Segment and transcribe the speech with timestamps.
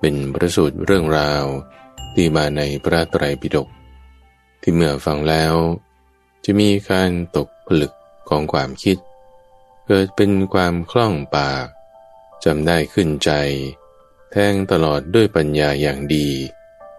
[0.00, 1.44] เป็นประสูตรเรื่องราว
[2.14, 3.68] ที่มาในพระไตรปิฎก
[4.62, 5.54] ที่เมื่อฟังแล้ว
[6.44, 7.92] จะมีการตกผลึก
[8.28, 8.96] ของความคิด
[9.86, 11.66] เกิดเป็นความคล่องปาก
[12.44, 13.30] จำได้ขึ้นใจ
[14.30, 16.28] แทงตลอดด้วยปัญญาอย่างดี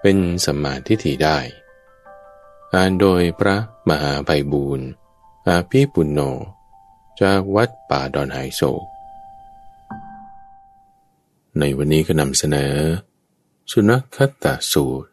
[0.02, 1.40] เป็นสมาทิฏฐิได้
[2.74, 3.58] อ่านโดยพระ
[3.90, 4.88] มหาไพบูรณ์
[5.48, 6.20] อาภีปุณโญ
[7.22, 8.84] จากวัดป่าดอนไฮโศก
[11.60, 12.74] ในวันนี้ก็นำเสนอ
[13.72, 15.10] สุนัขคตสูตร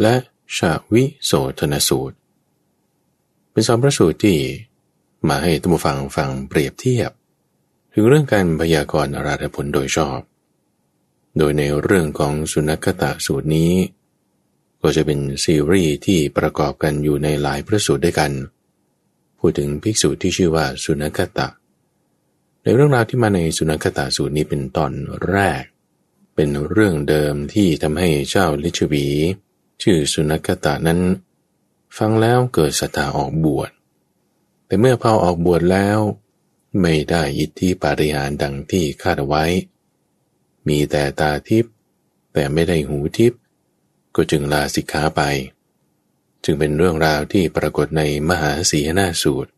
[0.00, 0.14] และ
[0.56, 2.16] ชาวิโสธนสูตร
[3.50, 4.38] เป็นสองพระสูตรที่
[5.28, 7.10] มาให้ตัมฟังฟังเปรียบเทียบ
[7.92, 10.20] ถึงเรื่องการพยากรณ์อาราธผลโดยชอบ
[11.38, 13.72] โดยในเรื่องของสุนัขคตสูตรนี้
[14.82, 18.32] ก็จะเป็นซีรีส์ที่ประกอบกันอยู่ในหลายพระสูตรด้วยกัน
[19.38, 21.48] พูดถึงภิกษุที่ชื่อว่าสุนัขตะ
[22.68, 24.92] ในเรื่องราวที่มาในสุนัขตาสูตรนี้เป็นตอน
[25.28, 25.62] แรก
[26.34, 29.06] เป็นเรื่องเดิมที่ทำให้เจ้าลิชวี
[29.82, 31.00] ชื่อสุนัขตานั้น
[31.98, 33.70] ฟังแล้วเกิดศรัทธาออกบวช
[34.66, 35.98] แต่เมื่อพอออกบวชแล้ว
[36.80, 39.44] ไม่ได้อิทธิปาริหารดังที่คาดไว้
[40.68, 41.72] มีแต่ตาทิพย์
[42.32, 43.40] แต่ไม่ได้หูทิพย์
[44.14, 45.22] ก็จึงลาสิกขาไป
[46.44, 49.50] จึงเป็นเรื่องราวที่ปรากฏในมหาสีหนาสูตร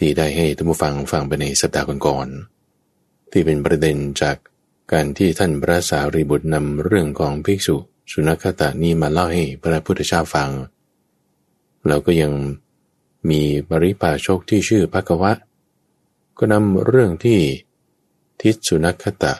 [0.00, 4.36] ที่ได้ให้ท่านผู้ฟังฟังไปในสัปดาห์ก่อนๆที่เป็นประเด็นจาก
[4.92, 7.76] การที่ท่านพระสารีบุตรนำเรื่องของภิกษุ
[8.12, 10.50] สุนัขตานี้มาเล่าให้พระพุทธเจ้าฟัง
[11.86, 12.32] เราก็ยัง
[13.30, 15.32] มีบริพาโชคที่ชื่อพักวะ
[16.38, 17.40] ก็นำเรื่องที่
[18.42, 19.34] ทิศสุนัขตะ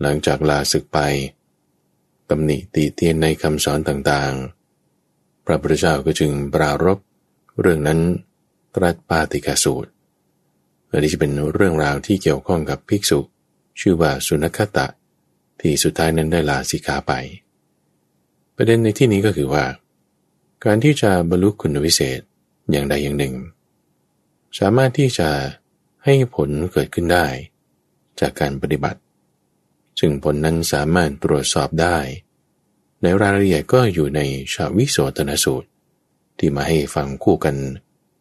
[0.00, 0.98] หลังจากลาศึกไป
[2.28, 6.98] ตำหนิตีเตียนในคำสอนต่างๆ พระพุทธเจ้าก็จึงปรารบ
[7.60, 8.00] เรื่องนั้น
[8.82, 9.90] รัสปาติกาสูตร
[10.90, 13.20] อันนี้จะเป็นเรื่องราวที่เกี่ยวข้องกับภิกษุ
[13.80, 14.86] ชื่อว่าสุนัขตะ
[15.60, 17.12] ที่สุดท้ายนั้นได้ลาสิกขาไป
[18.56, 19.64] ประเด็นในที่นี้ก็คือว่า
[20.64, 22.20] การที่จะบรรลุคุณวิเศษ
[22.70, 23.34] อย่างใดอย่างหนึ่ง
[24.58, 25.28] สามารถที่จะ
[26.04, 27.26] ให้ผลเกิดขึ้นได้
[28.20, 29.00] จากการปฏิบัติ
[30.00, 31.98] ซึ่งผลนั้นสามารถตรวจสอบได้
[33.02, 34.20] ในรายละเอียดก็อยู่ใน
[34.54, 35.68] ชาวิโสตนสูตร
[36.38, 37.56] ที่มาให้ฟังคู่กัน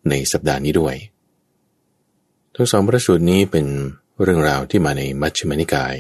[0.10, 0.96] ในสัปดาห์นี้ด้วย
[2.56, 3.66] ทั้งสองพระสูตรนี้เป็น
[4.22, 5.96] เรื่องราวที่มาในมัชฌิมนิกาย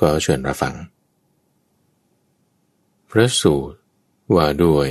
[0.00, 0.74] ก็เชิญรับฟัง
[3.10, 3.78] พระสูตร
[4.34, 4.88] ว่าด้วย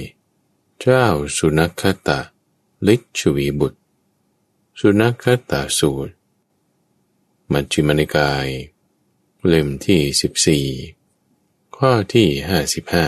[0.81, 1.05] เจ้า
[1.37, 2.19] สุนัขตะ
[2.87, 3.79] ลิชวีบุตร
[4.79, 6.13] สุนัขตะสูตร
[7.51, 8.47] มัชฌิมนิกาย
[9.47, 10.65] เล่มที่สิบสี่
[11.75, 13.05] ข้อที่ห้าสิบห้า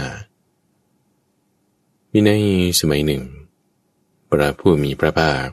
[2.11, 2.31] มีใน
[2.79, 3.23] สมัยหนึ่ง
[4.31, 5.47] พระผู้มีพระภาค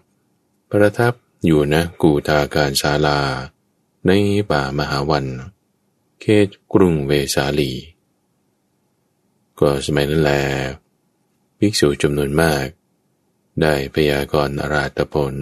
[0.70, 1.12] ประทับ
[1.44, 3.20] อยู่ณกูตาการศาลา
[4.06, 4.10] ใน
[4.50, 5.26] ป่ามหาวัน
[6.20, 7.72] เขตกรุงเวสาลี
[9.60, 10.32] ก็สมัยนั้นแล
[11.58, 12.66] ภิกษุจำนวนมาก
[13.62, 15.34] ได้พยากรณ์อราตผล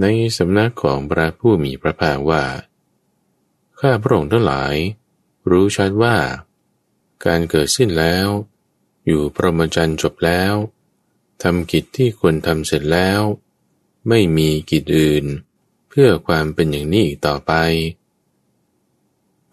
[0.00, 0.06] ใน
[0.36, 2.44] สำนักของพระผู้มีพระภาคว่า
[3.80, 4.74] ข้าพระองค์ทั้งหลาย
[5.50, 6.16] รู้ชัดว่า
[7.24, 8.26] การเกิดสิ้นแล้ว
[9.06, 10.54] อยู่พรหมจรรย์จบแล้ว
[11.42, 13.20] ทำกิจที่ควรทำเสร็จแล้ว
[14.08, 15.24] ไม่มีกิจอื่น
[15.88, 17.52] เพื่อความเป็นอย่างนี้อีกต่อไป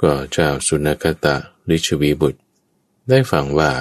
[0.01, 1.35] ก็เจ้าสุนักตะ
[1.69, 2.41] ลิชวีบุตร
[3.09, 3.71] ได้ฟังว่า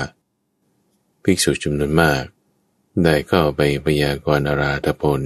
[1.23, 2.23] ภิกษุจำนวนมาก
[3.05, 5.23] ได้เข้าไปพยากรณ์อาราธผล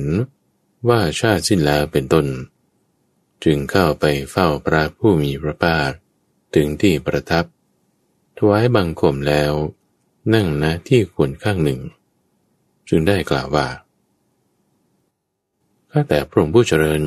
[0.88, 2.26] ว่าชาติสิ้นแล้วเป็นต้น
[3.44, 5.90] จึงเข้าไปเฝ้าพระผู้มีพระภาค
[6.54, 7.44] ถึงที่ประทับ
[8.36, 9.52] ถวายบังคมแล้ว
[10.34, 11.80] นั่งนะที่ควรข้างหนึ่ง
[12.90, 13.68] จึงได้กล่าวว่า
[15.92, 17.02] ข้าแต่พระองค์ผู้เจริญ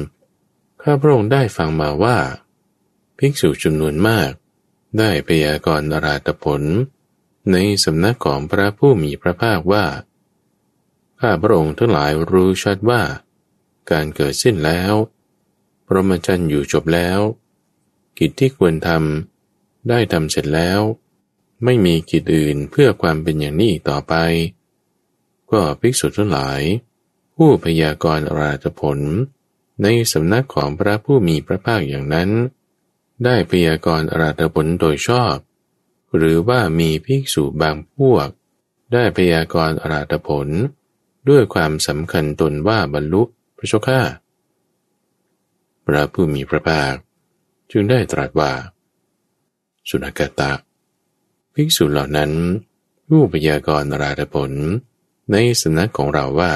[0.82, 2.18] ข้าพระองค์ได้ฟังมาว่า
[3.18, 4.32] ภิกษุจำนวนมาก
[5.00, 6.62] ได้พยากรณ์อราตผล
[7.52, 9.86] ในสำนักของพระผู้มีพระภาคว่า
[11.20, 13.02] ข้าพระองค์ทั้งหลายรู้ชัดว่า
[13.92, 14.94] การเกิดสิ้นแล้ว
[15.86, 17.20] พรหมจรรย์อยู่จบแล้ว
[18.20, 20.80] กิจที่ควรทำได้ทำเสร็จแล้ว
[21.64, 24.14] ไม่มีกิจอื่นเพื่อความเป็นอย่างนี้ต่อไป
[25.54, 26.62] ก็ภิกษุทั้งหลาย
[27.36, 29.00] ผู้พยากรณ์อราธผล
[29.84, 32.30] ในสำนักของพระผู้มีพระภาคอย่างนั้น
[33.26, 35.36] ได้พยากรณ์อรัตผลโดยชอบ
[36.16, 38.28] หรือว่ามีภิกษุบางพวก
[38.94, 40.48] ได้พยากรณ์อรัตผล
[41.30, 43.24] ด้วยความสำคัญตนว่าบรรลุ
[43.58, 44.02] พระโชค่า
[45.86, 46.94] พระผู้มีพระภาค
[47.72, 48.52] จึงได้ตรัสว่า
[49.90, 50.52] สุนักตะ
[51.54, 52.32] ภิกษุเหล่านั้น
[53.08, 54.54] ผู้พยากรณ์อรัตผล
[55.32, 56.54] ในสนักของเราว่า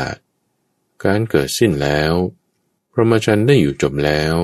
[1.04, 2.14] การเกิดสิ้นแล้ว
[2.92, 4.36] พระมจรรย์ได้อยู่จบแล้ว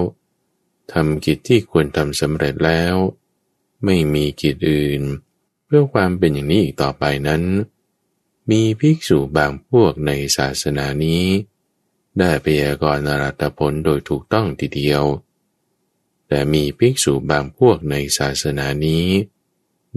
[0.91, 2.95] ทำกิจที่ควรทำสำเร็จแล้ว
[3.83, 5.01] ไม่มีกิจอื่น
[5.65, 7.43] เพื่อความเป็นอย่างนี้อีกต่อไปนั้น
[8.51, 11.25] มีภิกษุบางพวกในศาสนานี้
[12.19, 15.03] ได้พยากรณ์อรัตผลโดยถูกต้องทีเดียว
[16.27, 19.07] แต่มีภิกษุบางพวกในศาสนานี้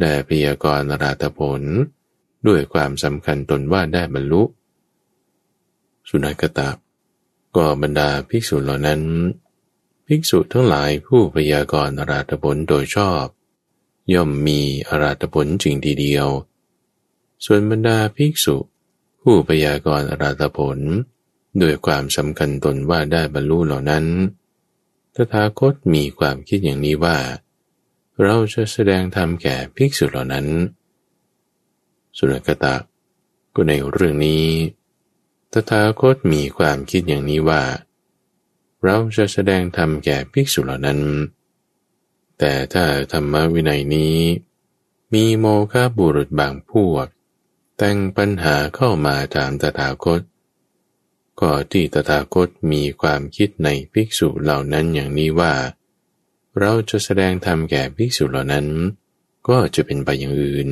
[0.01, 1.63] ได้พยากรณ์อรัตผล
[2.49, 4.43] ด้วยความสำคัญตนว่าได้บรรลุ
[6.09, 6.71] สุนัขตา
[7.57, 9.03] ก็บรรดาภิกษุเหล่านั้น
[10.07, 13.25] ภิกษุทั้งหลายผู้พยากรณ์อราตผลโดยชอบ
[14.15, 16.27] ย่อมมีอราตผลจริงทีเดียว
[17.45, 18.57] ส่วนบรรดาภิกษุ
[19.23, 20.79] ผู้พยากรณ์อราตผล
[21.63, 24.05] ด้วยความสำคัญตนว่าได้บรรลุเหล่านั้น
[25.15, 27.19] ตถาคตมีความคิดอย่างนี้ว่า
[28.23, 30.47] เราจะแสดงธรรมแก่ภิกษุเหล่านั้น
[32.17, 32.77] สุนกตะ
[33.55, 34.47] ก็ในเรื่องนี้
[35.53, 37.63] ตถาคตมีความคิดอย่างนี้ว่า
[38.83, 41.01] เราจะแสดงธรรมแก่ภิกษุเหล่านั้น
[42.39, 44.19] แต่ถ้าธรรมวินัยนี้
[45.15, 47.07] มีโมฆะบุรุษบางพวก
[47.77, 50.21] แต่งปัญหาเข้ามาถามตถาคต
[51.41, 55.55] ก็ที่ตถาคตมีความคิดในภิกษุเหล่านั้นอย่างนี้ว่า
[56.59, 58.67] เราจะแสดงธรรมแก่ภิกษุเหล่านั้น
[59.49, 60.69] ก็จะเป็นไปอย่างอื่น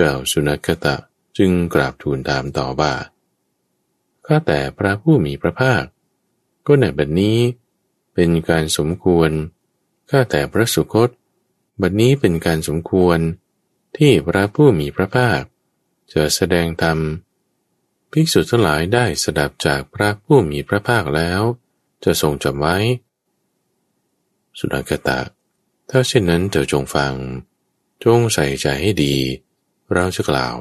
[0.00, 0.96] เจ้าสุนัขตะ
[1.38, 2.92] จึงกราบทูลถามต่อว่า
[4.26, 5.84] ข้าแต่พระผู้มีพระภาค
[6.66, 7.38] ก็ในบัดนี้
[8.14, 9.30] เป็นการสมควร
[10.10, 11.10] ข้าแต่พระสุคต
[11.80, 13.18] บัดนี้เป็นการสมควร
[13.96, 15.40] ที่พระผู้มีพระภาค
[16.12, 16.98] จะแสดงธรรม
[18.10, 21.42] ภิกษุทั้งหลายได้สดับจากพระผู้มีพระภาคแล้ว
[22.04, 22.76] จะทรงจำไว้
[24.58, 25.20] สุนัขตะ
[25.90, 27.14] ถ้าเช่นนั้นเจ้าจงฟัง
[28.04, 29.16] จงใส่ใจให้ดี
[29.94, 30.56] เราจะกล่าว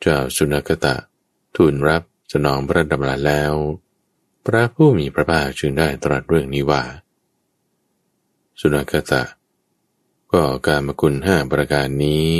[0.00, 0.96] เจ้าสุนัขตะ
[1.56, 2.02] ทูลรับ
[2.32, 3.52] สนองพระดำรัสแล้ว
[4.46, 6.84] พระผู้มีพระภาคจึงได้ตรัสเรื่องนี้ว่า
[8.60, 9.22] สุนัขตะ
[10.32, 12.30] ก็การมคุณห้าประการนี้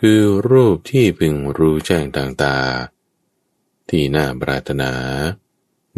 [0.00, 0.20] คือ
[0.50, 4.92] รูปที่พึงรู้แจ้งต่างๆที่น่าปรารถนา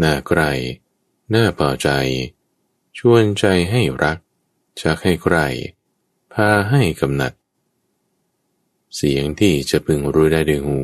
[0.03, 0.43] น่าใคร
[1.35, 1.88] น่าพอใจ
[2.99, 4.19] ชวนใจให้รัก
[4.81, 5.37] ชักให้ใคร
[6.32, 7.32] พาให้กำหนัด
[8.96, 10.81] เสียงที่จะพึงรู้ได้ด้วยหู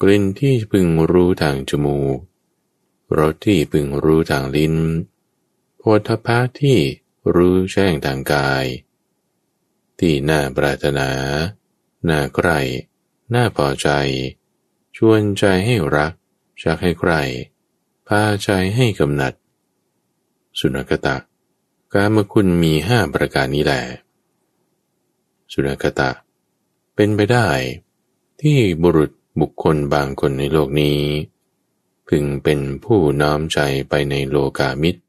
[0.00, 2.18] กลิ่นที่พึงรู้ทางจมูก
[3.18, 4.76] รสที่พึงรู้ทางลิ้น
[5.78, 6.78] โพธพะที่
[7.34, 8.64] รู้แจ้งทางกาย
[9.98, 11.10] ที่น่าปรารถนา
[12.08, 12.58] น่าใคร่
[13.34, 13.88] น่าพอใจ
[14.96, 16.12] ชวนใจให้รัก
[16.62, 17.20] ชักให้ใคร่
[18.08, 19.32] พาใจให้กำหนัด
[20.58, 21.16] สุนัขตะ
[21.92, 23.82] การมคุณมีห้าประการนี้แหละ
[25.52, 26.10] สุนัขตะ
[26.96, 27.48] เป็นไปได้
[28.42, 29.10] ที่บุรุษ
[29.40, 30.98] บุคคลบางคนในโลกนี้
[32.08, 35.00] พึงเป็นผู้น้อมใจไปในโลกามิตร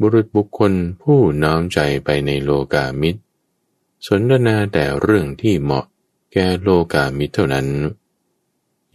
[0.00, 3.20] บุรุษบุคคลผู้น้อมใจไปในโลกามิตร
[4.06, 5.86] สนทนาแต่เรื่องที่เหมาะ
[6.32, 7.68] แก่โลกามิตรเท่านั้น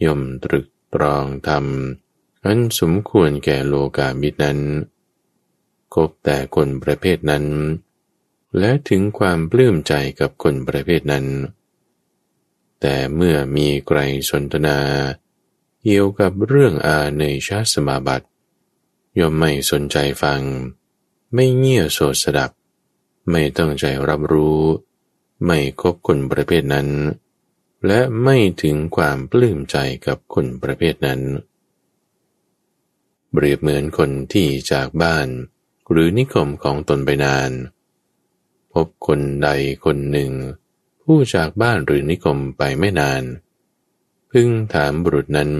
[0.04, 4.58] ย่อมตรึกตรองทำอันสมควรแก่โลกามิตรนั้น
[5.94, 7.44] คบแต่คนประเภทนั้น
[8.58, 11.26] และถึงความปลื้มใจกับคนประเภทนั้น
[12.86, 13.98] แต่เมื่อมีใคร
[14.30, 14.78] สนทนา
[15.82, 18.26] เกี่ยวกับเรื่องอาเนชาสมาบัติ
[19.18, 20.42] ย่อมไม่สนใจฟัง
[21.34, 22.50] ไม่เงี่ยโสดสดับ
[23.30, 24.60] ไม่ตั้งใจรับรู้
[25.46, 26.88] ไม่คบคนประเภทนั้น
[27.86, 29.76] และไม่ถึงความปลื้มใจ
[30.06, 31.20] กับคนประเภทนั้น
[33.30, 35.28] เปรียบเหมือนคนที่จากบ้าน
[35.90, 37.50] หรือนิคมของตนไปนาน
[38.72, 39.48] พบคนใด
[39.84, 40.32] คนหนึ่ง
[41.04, 43.22] ผู้จากบ้านหรือนิคมไปไม่นาน
[44.30, 45.52] พึงถามบุรุษนั้น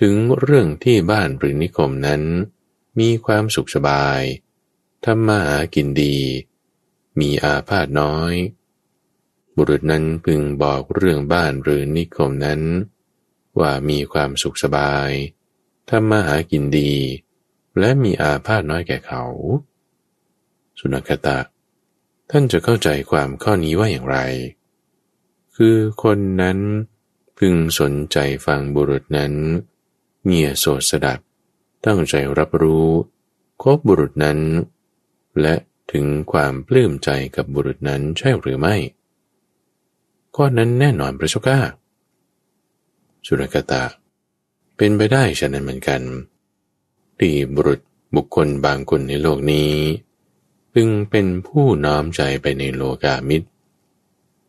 [0.00, 2.22] ถึงเรื่องที่บ้านหรือนิคมนั้น
[2.98, 4.20] มีความสุขสบาย
[5.04, 6.16] ทำมาหากินดี
[7.20, 8.34] มีอาพาธน้อย
[9.56, 12.60] บุรุษนั้นพึงบอกเรื่องบ้านหรือนิคมนั้น
[13.60, 15.10] ว่ามีความสุขสบาย
[15.88, 16.92] ทำมาหากินดี
[17.78, 19.24] และมีอาพาธน้อยแก่เขา
[20.78, 21.38] สุนัขตะ
[22.30, 24.18] ท่านจะเข้าใจความข้อนี้ว่าอย่างไร
[25.56, 26.58] คือคนนั้น
[27.38, 29.32] พึงสนใจฟังบุรุษนั้น
[30.26, 31.20] เงียโสดสดับ
[31.86, 32.88] ตั้งใจรับรู้
[33.62, 34.38] คบบุรุษนั้น
[35.40, 35.54] และ
[35.92, 38.74] ถึงความปลื้มใจกับบุรุษนั้นใช่หรือไม่
[40.36, 41.58] ข้อนั้นแน่นอนพระเจ้าข้า
[43.26, 43.82] สุรกตา
[44.76, 46.00] เป็นไปได้ฉะนั้นเหมือนกัน
[47.18, 47.80] ที่บุรุษ
[48.16, 49.70] บุคคลบางคนในโลกนี้
[50.72, 53.48] พึงเป็นผู้น้อมใจไปในโลกามิตร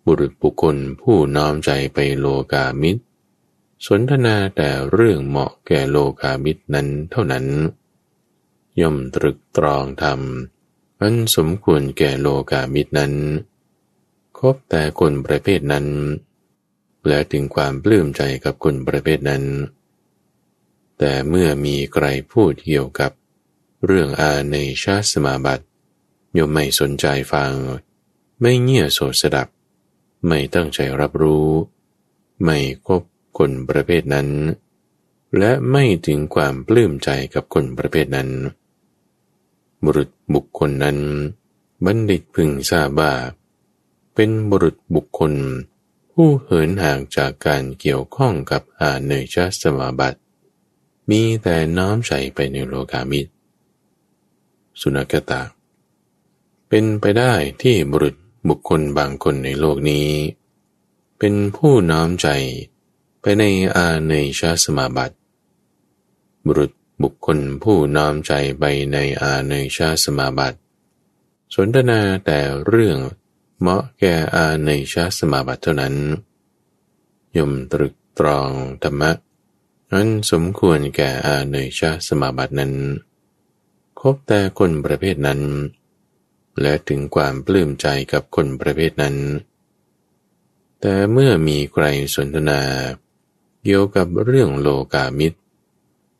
[0.05, 3.01] บุรุษบุคคลผู้น้อมใจไปโลกามิตร
[3.87, 7.45] สนทนาแต่เรื่องเหมาะแก่โลกามิตรนั้นเท่านั้น
[8.81, 10.19] ย่อมตรึกตรองธรรม
[11.01, 13.13] อันสมควรแก่โลกามิตรนั้น
[14.39, 15.87] คบแต่คนประเภทนั้น
[17.07, 19.43] และถึงความปลื้มใจกับคนประเภทนั้น
[20.99, 23.11] แต่เมื่อมีใครพูดเกี่ยวกับ
[23.85, 25.65] เรื่องอาในชาสมาบัติ
[26.37, 27.51] ย่อมไม่สนใจฟัง
[28.39, 29.47] ไม่เงี่ยโสดสดับ
[30.27, 31.49] ไม่ตั้งใจรับรู้
[32.43, 32.57] ไม่
[32.87, 33.03] คบ
[33.37, 34.29] คนประเภทนั้น
[35.37, 38.29] และไม่ถึงความปลื้มใจกับคนประเภทนั้น
[39.83, 40.97] บุรุษบุคคลนั้น
[41.85, 43.13] บัณฑิตพึงทราบว่า
[44.15, 45.33] เป็นบุรุษบุคคล
[46.11, 50.19] ผู้เหินห่างจากการเกี่ยวข้องกับอาเนยชาสมาบัติ
[51.09, 53.31] มีแต่น้อมใจไปในโลกามิตร
[54.81, 55.41] สุนักตา
[56.69, 58.15] เป็นไปได้ที่บุรุษ
[58.49, 60.09] บุคคลบางคนในโลกนี้
[61.19, 62.27] เป็นผู้น้อมใจ
[63.21, 63.43] ไปใน
[63.75, 65.15] อาเนชาสมาบัติ
[66.45, 66.71] บุรุษ
[67.03, 70.57] บุคคลผู้น้อมใจไปในอาเนชาสมาบัติ
[71.55, 72.97] สนทนาแต่เรื่อง
[73.59, 75.95] เหมาะแก่อาเนชาสมาบัติเท่านั้น
[77.37, 78.49] ยมตรึกตรอง
[78.83, 79.11] ธรรมะ
[79.93, 82.73] นั้นสมควรแก่อาเนชาสมาบัตินั้น
[83.99, 85.41] คบแต่คนประเภทนั้น
[86.61, 89.15] และถึงความปลื้มใจกับคนประเภทนั้น
[90.81, 92.61] แต่เมื่อมีใครสนทนา
[93.63, 95.39] เกี่ยวกับเรื่องโลกามิตร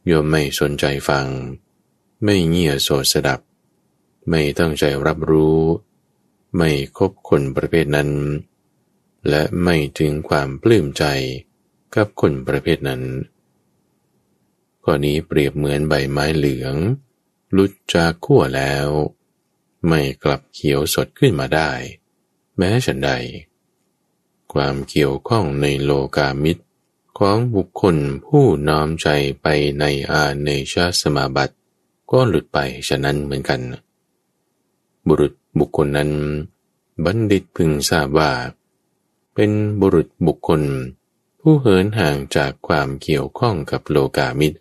[0.05, 1.27] โยมไม่สนใจฟัง
[2.24, 3.39] ไม่เงี่ยโสดสดับ
[4.29, 5.59] ไม่ตั้งใจรับรู้
[6.57, 8.09] ไม่คบคนประเภทนั้น
[9.29, 11.05] และไม่ถึงความปลื้มใจ
[11.95, 13.03] กับคนประเภทนั้น
[14.83, 16.75] ข้อนี้เปรียบเหมือนใบไม้เหลือง
[17.57, 18.88] ลุดจากขั้วแล้ว
[19.88, 21.71] ไม่กลับเขียวสดขึ้นมาได้
[22.57, 23.12] แม้ฉันใด
[24.53, 26.63] ความเกี่ยวข้องในโลกามิตร
[27.19, 27.95] ของบุคคล
[28.25, 29.07] ผู้น้อมใจ
[29.41, 29.48] ไป
[29.79, 31.55] ในอาเนชาสมาบัติ
[32.12, 32.57] ก็หลุดไป
[32.88, 33.62] ฉะนั้นเหมือนกัน
[35.07, 36.12] บุรุษบุคคลนั้น
[37.05, 38.31] บัณฑิตพึงทราบว่า
[39.33, 40.62] เป็นบุรุษบุคคล
[41.39, 44.57] ผู้เหินห่างจากความเกี่ยวข้องกับโลกามิตร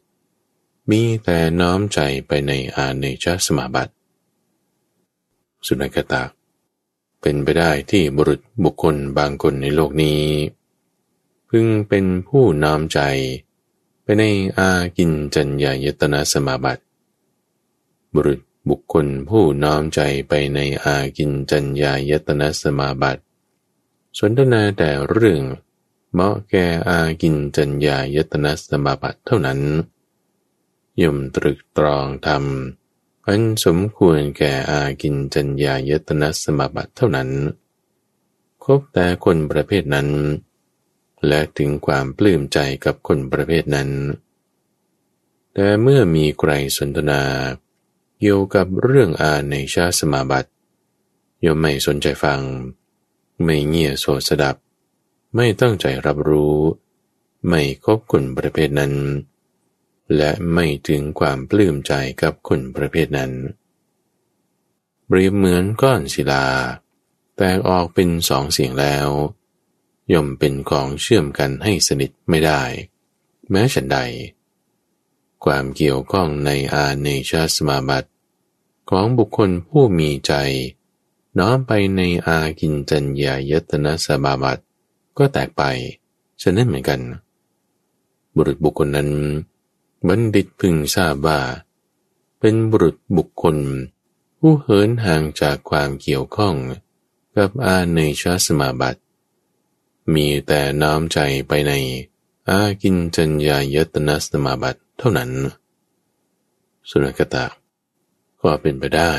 [0.90, 3.92] มีแต่น้อมใจไปในอาเนชาสมาบัติ
[5.68, 6.22] สุนัขตา
[7.20, 10.22] เป็นไปได้ที่บุรุษบุคคลบางคนในโลกนี้
[11.48, 13.00] พึงเป็นผู้น้อมใจ
[14.02, 14.24] ไปใน
[14.58, 16.82] อากินจัญญายตนะสมาบัติ
[18.14, 23.22] บุรุษบุคคลผู้น้อมใจไปในอากินจัญญายตนะสมาบัติ
[24.18, 25.42] สนทนาแต่เรื่อง
[26.12, 29.60] เหมาะแก่อากินจัญญายตนะสมาบัติเท่านั้น
[31.02, 32.77] ย่อมตรึกตรองทำ
[33.28, 37.30] อันสมควรแก่อากินจัญญายตนะสมบัติเท่านั้น
[38.64, 40.08] คบแต่คนประเภทนั้น
[41.26, 43.90] และถึงความปลื้มใจกับคนประเภทนั้น
[45.54, 47.22] แต่เมื่อมีใครสนทนา
[48.18, 50.50] เกี่ยวกับเรื่องอาในชาสมาบัติ
[51.44, 52.40] ย่อมไม่สนใจฟัง
[53.42, 54.56] ไม่เงี่ยโสดสดับ
[55.34, 56.58] ไม่ตั้งใจรับรู้
[57.48, 58.92] ไม่คบคนประเภทนั้น
[60.16, 63.32] และไม่ถึงความปลื้มใจกับคนประเภทนั้น
[65.06, 66.46] เปรียบเหมือนก้อนศิลา
[67.36, 69.08] แตกออกเป็นสองเสียงแล้ว
[70.12, 72.62] ย่อมเป็นของเชื่อมกันให้สนิทไม่ได้
[73.50, 73.98] แม้ฉันใด
[75.44, 78.10] ความเกี่ยวข้องในอาเนชาสมาบัติ
[78.90, 80.32] ของบุคคลผู้มีใจ
[81.38, 84.62] น้อมไปในอากินจัญญายตนะสมาบัติ
[85.18, 85.62] ก็แตกไป
[86.42, 87.00] ฉะนั้นเหมือนกัน
[88.34, 89.10] บุรุษบุคคลนั้น
[90.06, 91.40] บัณฑิตพึงทราบว่า
[92.40, 93.56] เป็นบุรุษบุคคล
[94.38, 96.54] ผู้เหินห่างจากความเกี่ยวข้อง
[97.36, 99.00] กับอาเนชาสมาบัติ
[100.14, 101.72] มีแต่น้อมใจไปใน
[102.48, 105.30] อากินจัญญายตนะสมาบัติเท่านั้น
[106.88, 107.46] สุนัขตา
[108.40, 109.12] ก็เป็นไปได้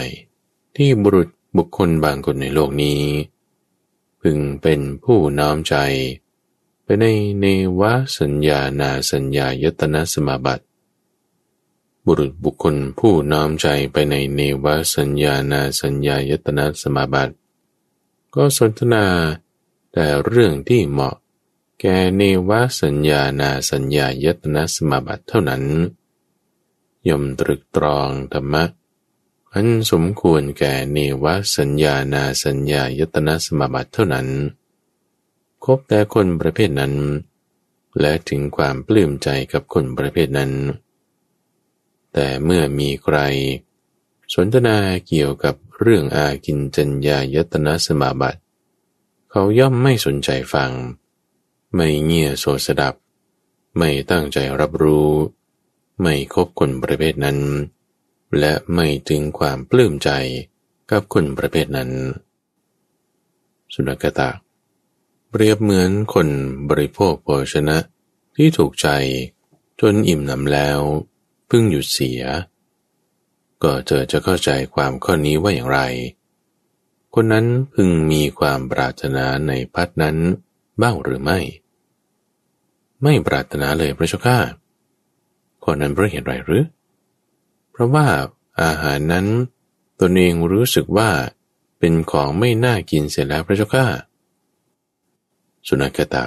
[0.76, 3.02] ที่บุรุษบุคคลบางคนในโลกนี้
[4.22, 5.76] พึงเป็นผู้น้อมใจ
[6.84, 7.06] ไปใน
[7.40, 7.46] เน
[7.80, 7.82] ว
[8.20, 10.64] สัญญานาสัญญายตนะสมาบัติ
[12.12, 17.34] บุรุษบุคคลผู้น้อมใจไปในเนวสัญญานาสัญญายตนะสมาบัติ
[18.36, 19.06] ก็สนทนา
[19.94, 21.16] แต่เรื่องที่เหมาะ
[21.82, 22.52] แก่เนว
[22.82, 25.64] สัญญานาสัญญายตนะสมาบัติเท่านั้น
[27.08, 28.64] ย่อมตรึกตรองธรรมะ
[29.54, 31.26] อันสมควรแก่เนว
[31.58, 34.28] สัญญานาสัญญายตนะสมาบัติเท่านั้น
[35.64, 36.94] คบแต่คนประเภทนั้น
[38.00, 40.54] และถึงความปลื้มใจกับคนประเภทนั้น
[42.14, 43.18] แต่เมื่อมีใคร
[44.34, 48.40] สนทนาเกี่ยวกับเรื่องอากินจัญญายตนะสมาบัติ
[49.32, 50.72] เขาย่อมไม่สนใจฟัง
[51.76, 52.96] ไม่เงี่ยโสสดับ
[53.78, 55.12] ไม่ตั้งใจรับรู้
[56.02, 57.40] ไม่คบคนประเภทนั้น
[58.40, 60.10] และไม่ถึงความปลื้มใจ
[60.92, 61.90] กับคนประเภทนั้น
[63.74, 64.30] สุนักตะ
[65.30, 66.28] เปรียบเหมือนคน
[66.70, 67.78] บริโภคโภชนะ
[68.36, 68.88] ที่ถูกใจ
[69.82, 70.80] จนอิ่มหนำแล้ว
[71.50, 72.22] พึ่งหยุดเสีย
[73.64, 75.80] ก็เจอจะเข้าใจความข้อนี้ว่าอย่างไร
[77.14, 80.18] คนนั้นพึงมีความปรารถนาในพัดนั้น
[80.82, 81.40] บ้างหรือไม่
[83.04, 84.40] ไม่ปรารถนาเลยพระเจ้าข้า
[85.64, 86.66] คนนั้นเพราะเหตุไรหรือ
[87.72, 88.08] เพราะว่า
[88.62, 89.28] อาหารนั้น
[90.02, 91.10] ตนเองรู้สึกว่า
[91.80, 93.86] เป็นของไม่น่ากินเสร็จแล้วพระเจ้าข้า
[95.68, 96.26] สุนัขตะ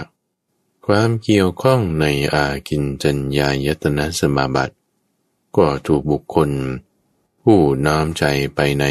[0.86, 4.74] ความเกี่ยวข้องในอากินจัญญายตนะสมาบัติ
[5.56, 6.50] ก็ถูกบุคคล
[7.42, 8.84] ผู้น้อมใจไปใน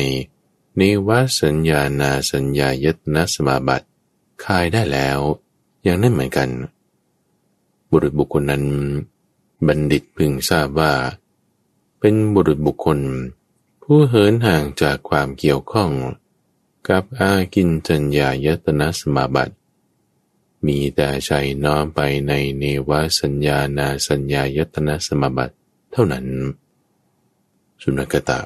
[0.79, 1.09] นิว
[1.41, 3.87] สัญญานาสัญญายตนะสมาบัติ
[4.43, 5.19] คายได้แล้ว
[5.83, 6.49] อย่างนั้นเหมือนกัน
[7.89, 8.65] บุรุษบุคคลนั้น
[9.67, 10.93] บัณฑิตพึงทราบว่า
[11.99, 12.99] เป็นบุรุษบุคคล
[13.83, 15.91] ผู้เหินห่างจากความเกี่ยวข้อง
[16.89, 19.53] กับอากินจัญญายตนะสมาบัติ
[20.65, 21.31] มีแต่ใจ
[21.63, 25.55] น้อมไปในเนวสัญญานาสัญญายตนะสมาบัติ
[25.91, 26.25] เท่านั้น
[27.81, 28.39] สุนกตะ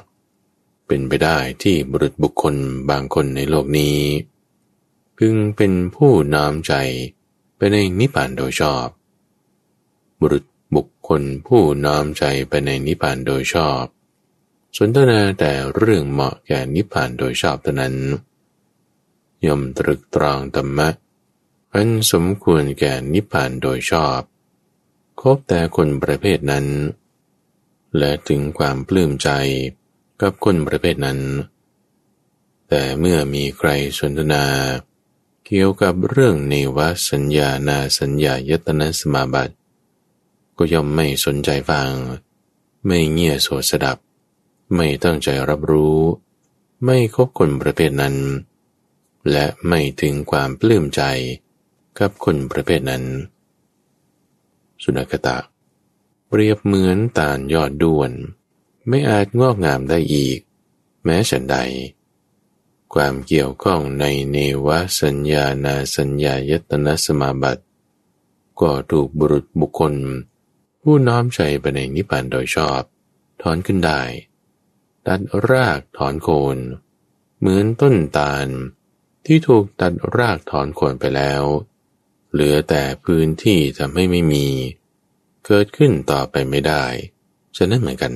[0.86, 2.54] เป็นไปได้ที่บุรุษบุคคล
[2.90, 3.98] บางคนในโลกนี้
[5.18, 6.74] พึงเป็นผู้น้อมใจ
[7.56, 8.86] ไปในนิพพานโดยชอบ
[10.20, 13.84] บุรุษบุคคลผู้น้อมใจไปในนิพพานโดยชอบ
[14.76, 17.96] สนทนาแต่เรื่องเหมาะแก่นิพพานโดยชอบเท่านั้น
[19.46, 20.88] ย่อมตรึกตรองธรรมะ
[21.74, 24.20] อันสมควรแก่นิพพานโดยชอบ
[25.20, 26.66] คบแต่คนประเภทนั้น
[27.98, 29.30] และถึงความปลื้มใจ
[30.22, 31.20] กับคนประเภทนั้น
[32.68, 34.44] แต่เมื่อมีใครสนทนา
[35.46, 36.78] เกี่ยวกับเรื่องเนว
[37.10, 39.54] สัญญานาสัญญายตนะสมาบัติ
[40.56, 41.92] ก็ย่อมไม่สนใจฟัง
[42.86, 43.98] ไม่เงี่ยโสสดับ
[44.74, 45.98] ไม่ตั้งใจรับรู้
[46.84, 48.16] ไม่คบคนประเภทนั้น
[49.30, 51.02] และไม่ถึงความปลื้มใจ
[51.98, 53.04] กับคนประเภทนั้น
[54.82, 55.36] สุนัขตะ
[56.38, 58.12] รียบเหมือนตาลยอดด้วน
[58.88, 60.38] ไม่อาจงอกงามได้อีก
[61.04, 61.56] แม้ฉันใด
[62.94, 64.68] ความเกี่ยวข้องในเนว
[65.00, 67.62] สัญญานาสัญญายตนะสมาบัติ
[68.60, 69.94] ก็ถูกบุรุษบุคคล
[70.82, 72.82] ผู้น้อมใจไปในนิพพานโดยชอบ
[73.42, 74.02] ถอนขึ้นได้
[75.06, 76.56] ตัดรากถอนโคน
[77.38, 78.48] เหมือนต้นตาล
[79.26, 81.42] ที่ถูกตัดรากถอนโคนไปแล้ว
[82.32, 84.46] เหลือแต่พื้นที่ทำให้ไม่มี
[85.46, 86.84] เกิดขึ้นต่อไปไม่ได้
[87.56, 88.12] ฉะนั้นเหมือนกัน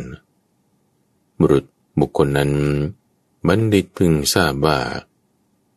[1.38, 1.64] บุรุษ
[2.00, 2.52] บุคคลนั้น
[3.46, 4.78] บัณฑิตพึงทราบว่า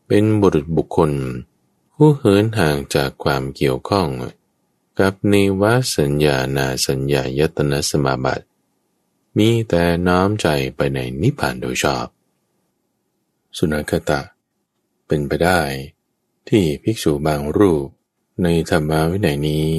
[0.08, 1.12] เป็นบุรุษบุคคล
[1.96, 4.08] ผู้เหินห่างจากความเกี่ยวข้อง
[5.00, 5.64] กับเนว
[5.98, 8.46] สัญญานาสัญญายตนะสมาบัติ
[9.38, 12.08] มีแต่น้อมใจไปในนิพพานโดยชอบ
[13.58, 14.22] สุนัขตะ
[15.08, 15.62] เป็นไปได้
[16.50, 17.88] ที่ภิกษุบางรูป
[18.44, 19.70] ในธรรมวินัยนี้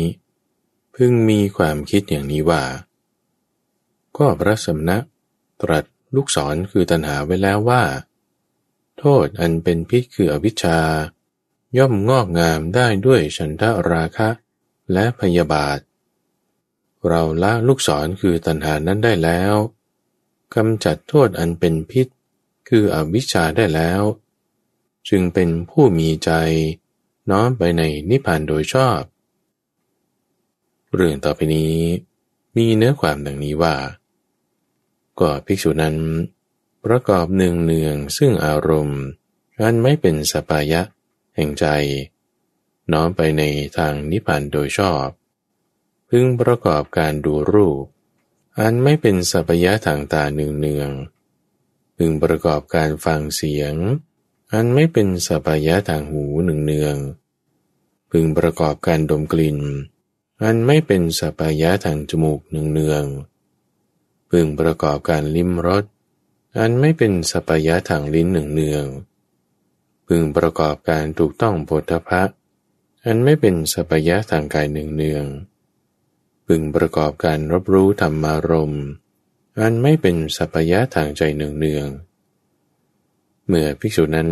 [0.97, 2.65] พึ่งมีความคิดอย่างนี้ว่า
[4.17, 4.99] ก็พระสมณะ
[5.63, 7.83] ตรัสลูกศรคือตัณหาไว้แล้วว่า
[8.99, 10.79] โทษอันเป็นพิษคืออวิชชา
[11.79, 14.29] ย่อมงอกงามได้ด้วยฉันทะราคะ
[14.93, 15.79] และพยาบาท
[17.09, 19.55] เราละลูกศรคือตัณหานั้นได้แล้ว
[20.55, 22.07] กำจัดโทษอันเป็นพิษ
[22.69, 24.03] คืออวิชชาได้แล้ว
[25.09, 26.31] จึงเป็นผู้มีใจ
[27.31, 29.01] น้อมไปในนิพพานโดยชอบ
[30.95, 31.77] เรื่องต่อไปนี้
[32.57, 33.77] มีเนื้อความดังนี้ว่า
[35.21, 35.97] ก็ภิกษุนั้น
[36.85, 39.03] ประกอบหนึ่งเนืองซึ่งอารมณ์
[39.61, 40.83] อันไม่เป็นสปายะ
[41.37, 41.67] แห่งใจ
[42.93, 43.43] น้อมไปใน
[43.77, 45.07] ทางนิพพานโดยชอบ
[46.09, 47.85] พึงประกอบการดูรูป
[48.59, 50.91] อันไม่เป็นสัพยะทางตาเนืองเนือง
[51.97, 53.75] พึงประกอบการฟังเสียง
[54.53, 56.97] อันไม่เป็นสัพยะทางหูหนึ่งเนือง
[58.11, 59.59] พึงประกอบการดมกลิ่น
[60.43, 63.05] อันไม่เป็นสัพยะทางจมูกหนึ่งเนือง
[64.31, 65.85] พึงประกอบการลิ้มรส
[66.59, 68.87] อันไม่เป็นสัพยะทางลิ้นหนึ่งเนือง
[70.07, 72.23] พึงประกอบการถูกต้องโพธพะ
[73.05, 75.27] อันไม่เป็นสัพยะทางกายหนึ่งเนือง
[76.47, 78.85] พึงประกอบการรับรู้ธรรมารมณ์
[79.61, 84.31] อันไม่เป็นสัพยะทางใจเนืองๆเมื่อภิกษุนั้น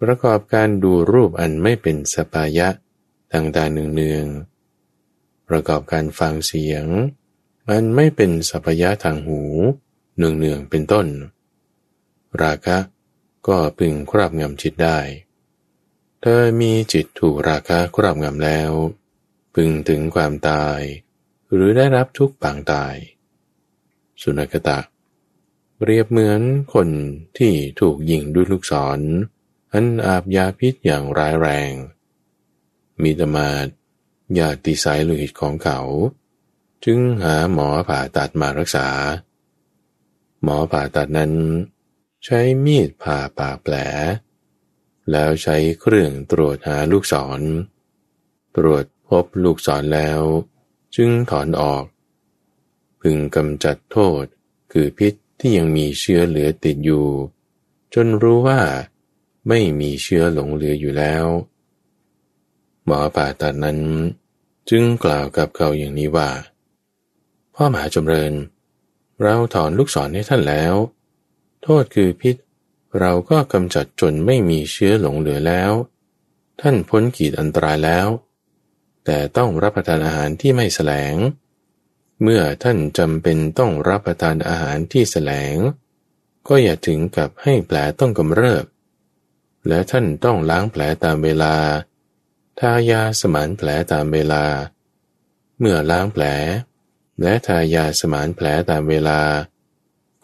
[0.00, 2.68] ประกอบการดูรูปอันไม่เป็นสปายะ
[3.32, 4.53] ทางตาเนืองๆ
[5.48, 6.84] ประกอบการฟังเสียง
[7.70, 9.40] อันไม่เป็นสัพยะทางหู
[10.16, 11.06] เนืองๆเป็นต้น
[12.42, 12.78] ราคะ
[13.48, 14.98] ก็พึงครอบงำจิตได้
[16.20, 18.70] เธอมีจิตถูกราคะครอบงำแล้ว
[19.54, 20.80] พึงถึงความตาย
[21.52, 22.94] หรือได้รับทุกปางตาย
[24.22, 24.78] สุนัขตะ
[25.76, 26.42] เปรียบเหมือน
[26.74, 26.88] คน
[27.38, 29.00] ที่ถูกยิงด้วยลูกศร
[29.72, 31.72] อันอาบยาพิษอย่างร้ายแรง
[33.02, 33.66] มีตมาด
[34.38, 35.80] ยาติสายโลหิตของเขา
[36.84, 38.88] จึงหาหมอผ่าตัดมารักษา
[40.42, 41.32] หมอผ่าตัดนั้น
[42.24, 43.74] ใช้มีดผ่าปากแผล
[45.10, 47.40] แล้วใช้เครื่องตรวจหาลูกศร
[48.56, 50.20] ตรวจพบลูกศรแล้ว
[50.96, 51.84] จึงถอนออก
[53.00, 54.24] พึงกำจัดโทษ
[54.72, 57.06] คือพิษที่ยังมีเชื้อเหลือติดอยู่
[57.94, 58.60] จนรู้ว่า
[59.48, 61.24] ไม่มีเชื้อหลงเหลืออยู่แล้ว
[62.86, 63.78] หมอป่าตัดนั้น
[64.70, 66.30] จึงกล่าวกับเขาอย่างนี้ว่า
[67.54, 68.32] พ่อหมหาจำเริญ
[69.22, 70.74] เราถอนลูกศรให้ท่านแล้ว
[71.62, 72.36] โทษคือพิษ
[73.00, 75.72] เราก็กำจัดจนไม่มีเชื้อหลงเหลือแล้ว
[76.60, 78.08] ท่านพ้นขีดอันตรายแล้ว
[79.04, 81.14] แต่ต้องรับประทานอาหารที่ไม่แสลง
[82.22, 85.56] เมื่อท่านจำเป็นต้องรับประทานอาหารที่แสลง
[86.48, 88.64] ก็อย่าถึงกับให้แผลต้องกำเริบ
[89.68, 91.54] และท่านต้องล้างแผลตามเวลา
[92.60, 94.44] ทายาสมานแผลตามเวลา
[95.58, 96.24] เมื่อล้างแผล
[97.22, 99.20] และทายาสมานแผลตามเวลา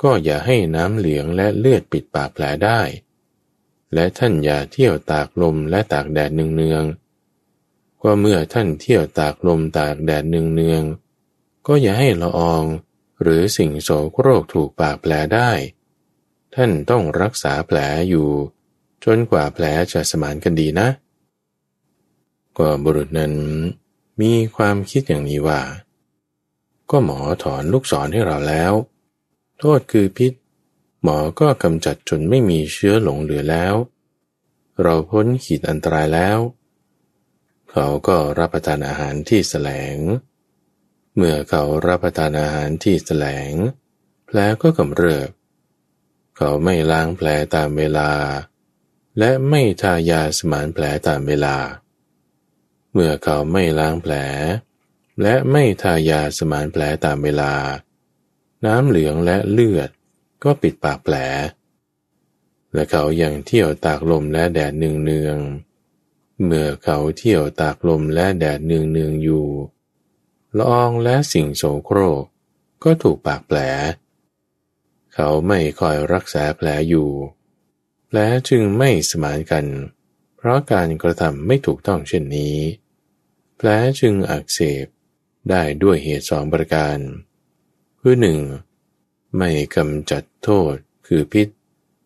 [0.02, 2.80] ก็อย่าให้น้ำเหลืองและเลือดปิดปากแผลได้
[3.94, 12.64] และท่านอย่าเที่ยวตากลมและตากแดดเนืองๆก็เมื่อท่านเที่ยวตากลมตากแดดเนืองๆก็อย่าให้ละออง
[13.22, 15.50] หรือสิ่งโสโครกถูกปากแผลได้
[16.54, 18.28] ท่านต้องรักษาแผลอยู่
[19.04, 20.88] จนกว่าแผลจะสมานกันดีนะ
[22.60, 23.34] ก็บุรุษนั้น
[24.20, 25.60] มีความคิดอย่างนี้ว่า
[26.90, 28.72] ก็หมอถอนลูกศรให้เราแล้ว
[29.58, 30.32] โทษคือพิษ
[31.02, 33.74] หมอก็กำจัดจนไม่มีเชื้อหลงเหลือแล้ว
[34.82, 36.38] เราพ้นขีดอันตรายแล้ว
[37.70, 39.96] เขาก็รับประทานอาหารที่แสลง
[41.14, 43.52] เมื่อเขารับประทานอาหารที่แสลง
[44.26, 45.30] แผลก็กำเริบ
[46.36, 48.10] เขาไม่ล้างแผลตามเวลา
[49.18, 51.56] และไม่ทายาสมานแผลตามเวลา
[51.88, 54.14] เเมื่อเขาไม่ล้างแผล
[55.22, 57.54] และไม่ทายาสมานแผลตามเวลา
[58.66, 59.90] น้ำเหลืองและเลือด
[60.44, 61.16] ก็ปิดปากแผล
[62.72, 65.38] และเขายังเที่ยวตากลมและแดดเนืองเนือง
[66.44, 69.46] เมื่อเขาเที่ยวตากลมและแดดเนืองเนืองอยู่
[70.56, 72.24] ละอองและสิ่งโสโครก
[72.84, 73.58] ก็ถูกปากแผล
[75.14, 77.10] เขาไม่คอยรักษาแผลอยู่
[78.06, 79.66] แผลจึงไม่สมานกัน
[80.36, 82.56] เพราะการกระทำไม่ถูกต้องเช่นนี้
[83.62, 84.86] แผลจึงอักเสบ
[85.50, 86.98] ได้ด้วยเหตุสองประการ
[88.00, 88.40] คือหนึ่ง
[89.36, 90.74] ไม่กำจัดโทษ
[91.06, 91.48] คือพิษ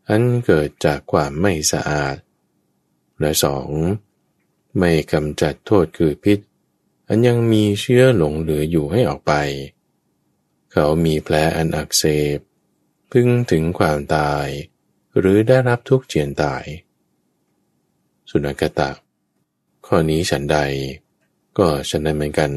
[0.08, 2.16] อันเกิดจากความไม่สะอาด
[3.20, 3.68] และสอง
[4.78, 6.38] ไม่กำจัดโทษคือพิษ
[7.08, 9.32] อันยังมีเชื้อหลงเหลืออยู่ให้ออกไป
[10.72, 12.04] เขามีแผลอันอักเส
[12.36, 12.38] บ
[13.12, 14.46] พึงถึงความตาย
[15.18, 16.64] หรือได้รับทุกข์เจียนตาย
[18.30, 18.90] สุนักตะ
[19.86, 20.58] ข้อนี้ฉันใด
[21.58, 22.50] ก็ฉันได้เหมือนกัน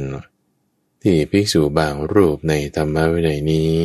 [1.01, 3.75] ที่ภิกษุบางรูปในธรรมวินัยนี้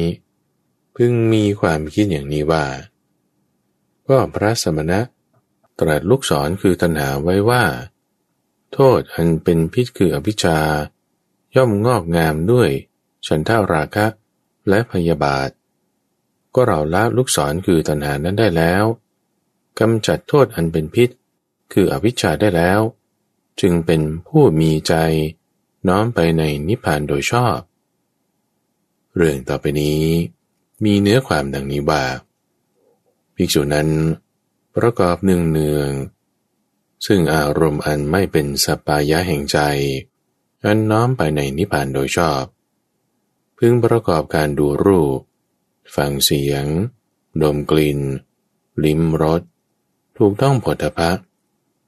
[0.96, 2.66] พึงมีความคิดอย่างนี้ว่า
[4.08, 5.00] ก็พระสมณะ
[5.78, 7.64] ตรัสลูกศรคือตัณหาไว้ว่า
[8.72, 10.58] โทษอันเป็นพิษคืออภิชา
[11.56, 12.70] ย่อมงอกงามด้วย
[13.26, 14.06] ฉันท่าราคะ
[14.68, 15.50] และพยาบาท
[16.54, 18.84] ก็เราละลูกศรคือตัณหานั้นได้แล้ว
[19.78, 21.08] กำจัดโทษอันเป็นพิษ
[21.72, 22.80] คืออภิชาได้แล้ว
[23.60, 24.94] จึงเป็นผู้มีใจ
[25.88, 27.58] น้อมไปในนิพพานโดยชอบ
[29.16, 30.02] เรื่องต่อไปนี้
[30.84, 32.04] มีเนื้อความดังนี้ว่า
[33.34, 33.88] ภิกษุนั้น
[34.76, 35.90] ประกอบหนึ่งเนือง
[37.06, 39.58] ซึ่งอารมณ์อันไม่เป็นสปายะแห่งใจ
[40.64, 42.42] อันน้อมไปในนิพพานโดยชอบ
[43.58, 45.18] พึงประกอบการดูรูป
[45.94, 46.64] ฟังเสียง
[47.42, 48.00] ดมกลิ่น
[48.84, 49.42] ลิ้มรส
[50.18, 51.10] ถูกต้องผลพะ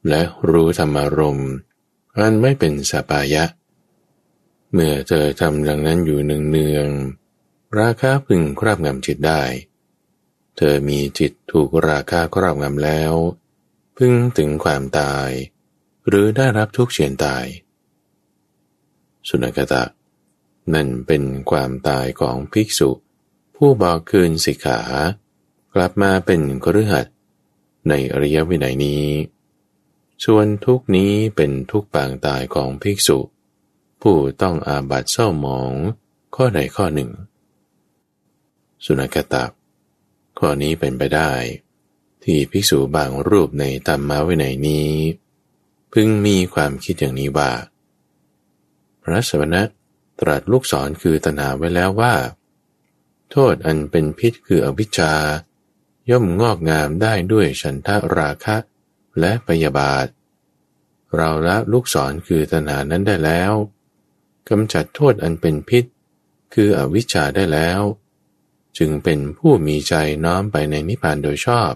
[0.08, 1.50] และรู้ธรรมารมณ์
[2.18, 3.44] อันไม่เป็นสปายะ
[4.72, 9.42] เมื่อเธอทำดังนั้นอยู่เนืองๆราคาพึงครอบงำจิตได้
[10.56, 13.12] เธอมีจิตถูกราคาครอบงำแล้ว
[13.96, 15.30] พึงถึงความตาย
[16.08, 17.46] หรือได้รับทุกเฉียนตาย
[19.28, 19.84] สุนักตะ
[20.74, 22.90] นั่นเป็นความตายของภิกษุ
[23.56, 24.80] ผู้บอกคืนสิกขา
[25.74, 27.06] กลับมาเป็นครือหัด
[27.88, 29.04] ในอริยวินัยนี้
[30.24, 33.18] ส่วนทุกนี้เป็นทุกปางตายของภิกษุ
[34.02, 35.72] ผู้ต้องอาบัตเศร้าหมอง
[36.34, 37.10] ข้อใดข้อหนึ่ง
[38.84, 39.52] สุนัขตัก
[40.38, 41.32] ข้อนี้เป็นไปได้
[42.24, 44.90] ที่ภิกษุบางรูปในธรรมวินัยนี้
[45.92, 47.50] พึงมีความคิดอย่างนี้ว่า
[49.02, 49.62] พระสวนะ
[50.20, 52.14] ตรัสลูกศรคือตนาไว้แล้วว่า
[53.30, 55.14] โทษอันเป็นพิษคืออวิชชา
[56.10, 58.56] ย่อมงอกงามได้ด้วยฉันทะราคะ
[59.20, 60.06] และปยาบาท
[61.16, 63.52] เราละลูกศรคือตนานั้นได้แล้ว
[64.48, 65.84] กำจัดโทษอันเป็นพิษ
[66.54, 67.80] คืออวิชชาได้แล้ว
[68.78, 71.72] จึงเป็นผู้มีใจน้อมไปในนิพพานโดยชอบ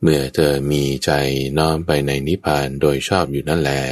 [0.00, 1.10] เมื่อเธอมีใจ
[1.58, 3.82] น้อมไปในนิพพานโดยชอบอยู่นั่นแหละ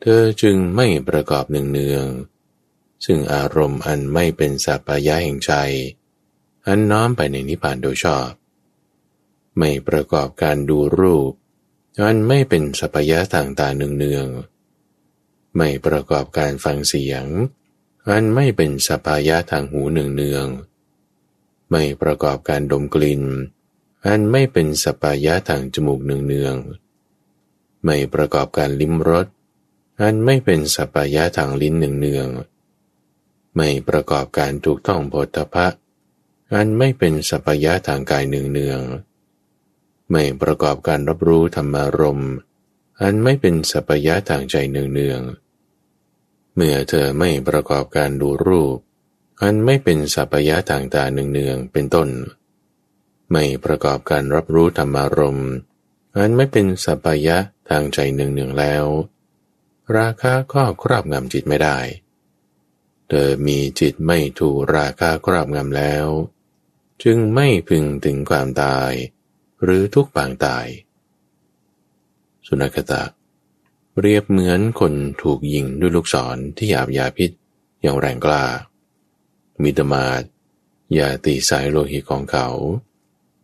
[0.00, 2.06] เธอจึงไม่ประกอบหนึ่งเนือง
[3.04, 5.52] ซึ่งอารมณ์อันไม่เป็นสัพยะแห่งใจ
[6.66, 8.28] อันน้อมไปในนิพพานโดยชอบ
[9.58, 11.32] ไม่ประกอบการดูรูป
[12.00, 14.26] อันไม่เป็นสัพยะต่างๆหนึ่งเนือง
[15.56, 17.24] ไม่ประกอบการฟังเสียง
[18.08, 20.46] อันไม่เป็นสัพยะทางหูหนึ่งเนือง
[21.70, 23.22] ไม่ประกอบการดมกลิ่น
[24.06, 26.56] อันไม่เป็นสัพยะทางจมูกหนึ่งเนือง
[27.84, 29.26] ไม่ประกอบการลิ้มรส
[30.00, 32.28] อันไม่เป็นสัพยะทางลิ้นหนึ่งเนือง
[33.56, 35.66] ไม่ประกอบการถูกต้องโพธพะ
[36.54, 38.80] อันไม่เป็นสัพยะทางกายหนึ่งเนือง
[40.12, 42.22] ไม่ประกอบการรับรู้ธรรมารม
[43.00, 45.20] อันไม่เป็นสัพยะทางใจหนึ่งเนือง
[46.54, 48.76] เมื่อเธอไม่ประกอบการดูรูป
[49.42, 52.08] อันไม่เป็นสัพยะทางตาหนึ่งเนืองเป็นต้น
[53.32, 55.40] ไม่ประกอบการรับรู้ธรรมารม
[56.16, 57.36] อันไม่เป็นสัพยะ
[57.68, 58.86] ทางใจหนึ่งเนืองแล้ว
[59.96, 61.78] ราคะก็ครอบงำจิตไม่ได้
[63.08, 66.06] เธอมีจิตไม่ถูกราคะครอบงำแล้ว
[67.02, 68.92] จึงไม่พึงถึงความตาย
[69.62, 70.66] หรือทุกปางตาย
[72.46, 73.02] สุนัขตะ
[74.00, 77.30] เรียบเหมือนคนถูกยิงด้วยลูกศรที่หยาบยาพิษ
[77.82, 78.44] อย่างแรงกล้า
[79.62, 80.22] มิตรมาด
[80.98, 82.48] ยาตีสายโลหิตของเขา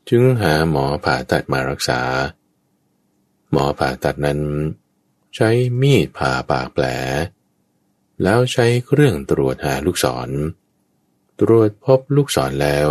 [0.09, 2.01] จึงหาหมอผ่าตัดมารักษา
[3.51, 4.41] หมอผ่าตัดนั้น
[5.35, 5.51] ใช้
[5.81, 6.85] มีดผ่าปากแผล
[8.23, 10.29] แล้วใช้เครื่องตรวจหาลูกศร
[11.41, 12.91] ตรวจพบลูกศรแล้ว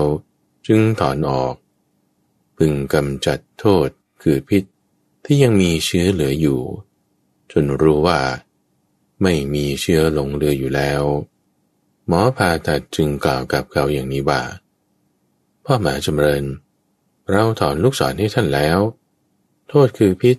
[0.68, 1.56] จึงถอนออก
[2.58, 3.90] พึงกำจัดโทษ
[4.24, 4.64] คือพิษ
[5.26, 6.62] ที่ยังมีเชื้อเหลืออยู่
[7.52, 8.20] จนรู้ว่า
[9.24, 11.04] ไม่มีเชื้อหลงเหลืออยู่แล้ว
[12.08, 14.42] หมอผ่าตัดจึงกล่าวกับเขาอย่างนี้ว่า
[15.66, 16.44] พ่อหมาจำเริญ
[17.32, 18.80] เราถอนลูกศรให้ท่านแล้ว
[19.70, 20.38] โทษคือพิษ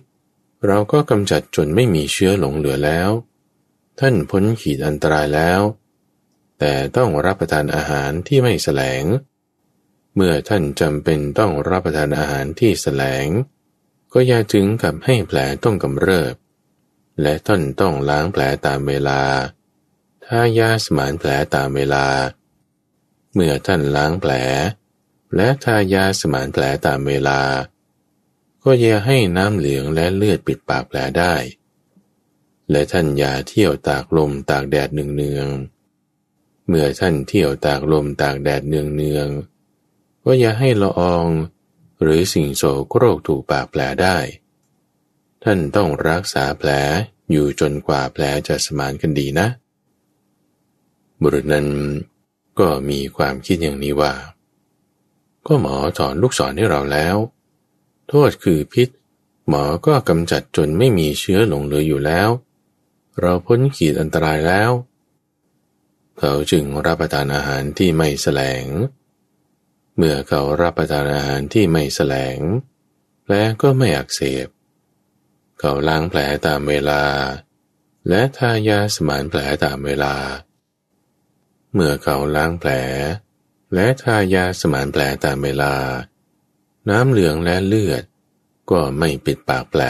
[0.67, 3.09] เราก็กำจัดจนไม่มีเชื้อหลงเหลือแล้ว
[3.99, 5.61] ท่านพ้นขีดอันตรายแล้ว
[6.59, 9.03] แต่ต้องรับประทานอาหารที่ไม่แสลง
[10.15, 13.27] เมื่อท่านจำเป็นต้องรับประทานอาหารที่แสลง
[14.13, 16.33] ก็อย่าถึงกับให้แผลต้องกำเริบ
[17.21, 19.21] และท่านต้องล้างแผลตามเวลา
[20.25, 22.05] ถ้ายาสมานแผลตามเวลา
[23.33, 24.33] เมื่อท่านล้างแผล
[25.35, 27.41] และทายาสมานแผลตามเวลา
[28.63, 31.33] ก็อย่าให้น้ำเหลืองและเลือดปิดปากแผลได้
[32.71, 35.47] และท่านอย่าเที่ยวตากลมตากแดดเนืองเนือง
[36.67, 39.27] เมื่อท่านเที่ยวตากลมตากแดดเนืองเนือง
[40.31, 41.27] ก็อย่าให้ละออง
[42.01, 44.17] หรือสิ่งโสโครกถูกปากแผลได้
[45.43, 46.69] ท่านต้องรักษาแผล
[47.31, 49.47] อยู่จนกว่าแผลจะสมานกันดีนะ
[51.21, 51.67] บุรุษนั้น
[52.59, 54.13] ก็มีความคิดอย่างนี้ว่า
[55.47, 57.15] ก็หมอถอนลูกศรให้เราแล้ว
[58.09, 58.89] โทษคือพิษ
[59.47, 62.29] หมอก็กำจัดจนไม่มีเชื้อหลงเหลืออยู่แล้ว
[63.19, 64.71] เราพ้นขีดอันตรายแล้ว
[66.19, 68.65] เขาจึงรับประทานอาหารที่ไม่แสลง
[70.01, 72.39] เมื่อเขารับประทานอาหารที่ไม่แสลง
[73.23, 74.47] แผลก็ไม่อักเสบ
[75.59, 77.03] เขาล้างแผลตามเวลา
[78.09, 80.15] และทายาสมานแผลตามเวลา
[81.73, 82.71] เมื่อเขาล้างแผล
[83.73, 85.73] และทายาสมานแผลตามเวลา
[86.89, 88.03] น้ำเหลืองและเลือด
[88.71, 89.81] ก็ไม่ปิดปากแผล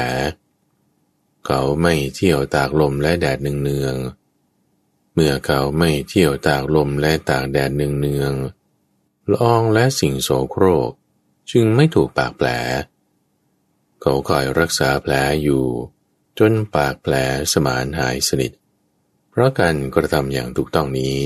[1.45, 3.95] เขาไม่เที่ยวตากลมและแดดเนือง
[5.13, 8.33] เมื่อเขาไม่เที่ยวตากลมและตากแดดเนือง
[9.29, 10.91] ละอองและสิ่งโสโครก
[11.51, 12.47] จึงไม่ถูกปากแผล
[14.01, 15.13] เขาคอยรักษาแผล
[15.43, 15.63] อยู่
[16.39, 17.13] จนปากแผล
[17.53, 18.51] สมานหายสนิท
[19.29, 21.19] เพราะการกระทำอย่างถูกต้องนี้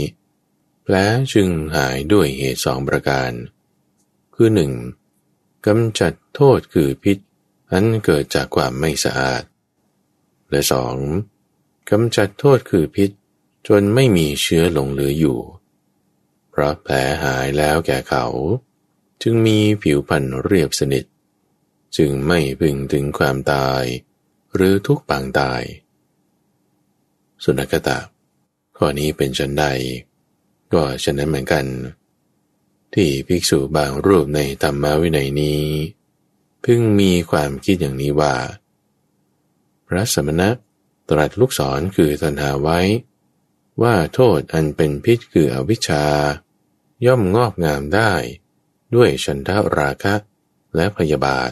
[0.84, 0.96] แผล
[1.34, 3.32] จึงหายด้วยเหตุสองประการ
[4.36, 4.72] คือหนึ่ง
[5.68, 7.18] กำจัดโทษคือพิษ
[7.72, 9.44] อันเกิดจากความไม่สะอาด
[10.50, 10.96] และสอง
[11.89, 13.10] กำจัดโทษคือพิษ
[13.68, 15.39] จนไม่มีเชื้อหลงเหลืออยู่
[16.56, 18.26] เพราะแผลหายแล้วแก่เขา
[19.22, 21.06] จึงมีผิวพรรณเรียบสนิท
[21.98, 23.84] จึงไม่พึงถึงความตาย
[24.56, 25.63] หรือทุกปางตาย
[27.44, 28.00] สุนัขตา
[28.78, 29.66] ข้อนี้เป็นชันใด
[30.74, 31.66] ก็ฉะนั้นเหมือนกัน
[32.94, 35.63] ที่ภิกษุบางรูปในธรรมวินัยนี้
[36.66, 38.36] พึ่งมีความคิดอย่างนี้ว่า
[39.88, 40.50] พระสมณะ
[41.10, 42.80] ตรัสลูกศรคือตัณหาไว้
[43.82, 46.06] ว่าโทษอันเป็นพิษคืออวิชชา
[47.06, 48.12] ย่อมงอกงามได้
[48.96, 50.16] ด้วยฉันทาราคะ
[50.76, 51.52] และพยาบาท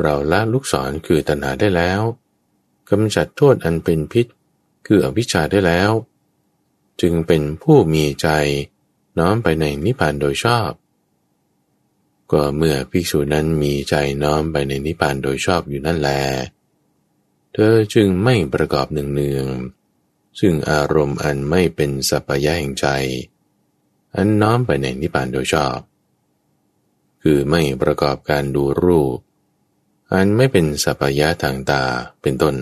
[0.00, 2.02] เราละลูกศรคือตัณหาได้แล้ว
[2.90, 4.26] กำจัดโทษอันเป็นพิษ
[4.86, 5.90] คืออวิชชาได้แล้ว
[7.00, 8.28] จึงเป็นผู้มีใจ
[9.18, 10.70] น้อมไปในนิพพานโดยชอบ
[12.32, 16.10] ก็เมื่อภิกษุนั้นมีใจน้อมไปในนิพพานโดยชอบอยู่นั่นแล
[17.52, 19.46] เธอจึงไม่ประกอบหนึ่งเนือง
[20.40, 22.86] ซึ่งอารมณ์อันไม่เป็นสัพยะแห่งใจ
[24.16, 25.78] อันน้อมไปในนิพพานโดยชอบ
[27.22, 29.18] คือไม่ประกอบการดูรูป
[30.12, 31.84] อันไม่เป็นสัพยะทางตา
[32.22, 32.56] เป็นต้น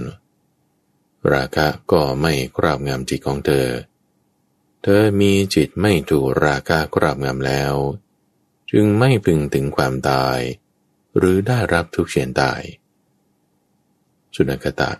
[1.32, 3.66] ราคะก็ไม่ครอบงำจิตของเธอ
[4.82, 7.74] เธอมีจิตไม่ถูกราคะครอบงำแล้ว
[8.70, 10.38] จึงไม่พึงถึงความตาย
[11.16, 12.62] หรือได้รับทุกเฉียนตาย
[14.34, 14.90] สุนัขตะ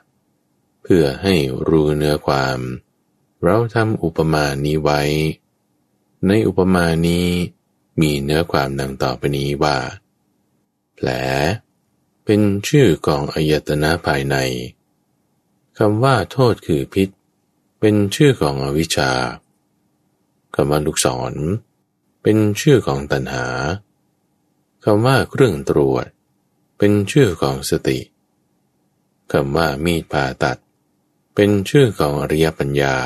[0.83, 1.35] เพื่อให้
[1.69, 2.59] รู้เนื้อความ
[3.43, 5.01] เราทำอุปมานี้ไว้
[6.27, 7.27] ในอุปมานี้
[8.01, 9.77] มีเนื้อความดังต่อไปนี้ว่า
[10.95, 11.09] แผล
[12.25, 14.37] เป็นชื่อกองอายตนะภายใน
[15.79, 17.09] คำว่าโทษคือพิษ
[17.81, 19.13] เป็นชื่อของอวิชชา
[20.55, 21.35] คำว่าลูกศร
[22.23, 23.47] เป็นชื่อของตัณหา
[24.85, 26.07] คำว่าเครื่องตรวจ
[26.79, 28.01] เป็นชื่อของสติ
[29.33, 30.59] คำว่ามีดผ่าตัด
[31.35, 32.97] เป็นชื่อของอริยปัญญา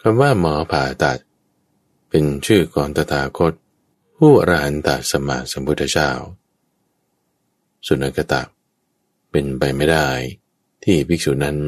[0.00, 1.18] คำว่าหมอผ่าตัด
[2.08, 3.52] เป็นชื่อของตถาคต
[4.16, 6.10] ผู้อรหันตสมมาสัมพุทธเจ้า
[7.86, 8.42] สุนัขตะ
[9.30, 10.08] เป็นไปไม่ได้
[10.84, 11.58] ที่ภิกษุนั้น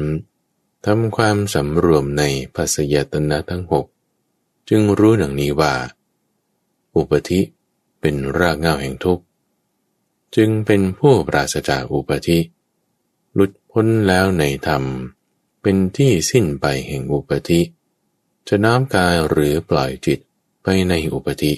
[0.85, 2.23] ทำความสำรวมใน
[2.55, 3.85] ภาษยตนะทั้งหก
[4.69, 5.73] จึงรู้ดังนี้ว่า
[6.95, 7.41] อุปธิ
[7.99, 9.23] เป็นรากเงาแห่งทุกข์
[10.35, 12.39] จึงเป็นผู้ปราศจากอุปธิ
[13.33, 14.83] หลุดพ้นแล้วในธรรม
[15.69, 17.61] เป็นที่สิ้นไปแห่งอุปธิ
[18.47, 20.19] จะน้ำกายหรือปล่อยจิต
[20.63, 21.53] ไปในอุปธิ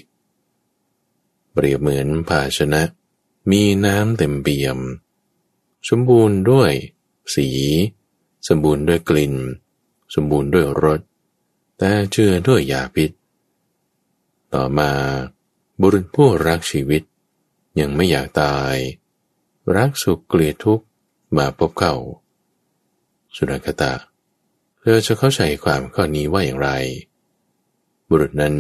[1.52, 2.82] เปรียบเหมือนภาชนะ
[3.52, 4.80] มีน้ำเต็มเปี่ยม
[5.90, 6.72] สมบูรณ์ด้วย
[7.36, 7.48] สี
[8.48, 9.36] สมบูรณ์ด้วยกลิ่น
[10.16, 11.02] สมบูรณ์ด้วยรส
[11.78, 13.12] แต่เชื่อด้วยยาพิษ
[14.54, 14.92] ต่อมา
[15.80, 17.04] บุรุษผู้รักชีวิต
[17.80, 18.76] ยังไม่อยากตาย
[19.76, 20.86] รักสุขเกลียดทุกข์
[21.38, 21.96] มาพบเข้า
[23.36, 23.94] สุนัขตา
[24.80, 26.70] เธอจะเข้าใจความข้อนี้ว่าอย่างไร
[28.08, 28.56] บุรุษนั้น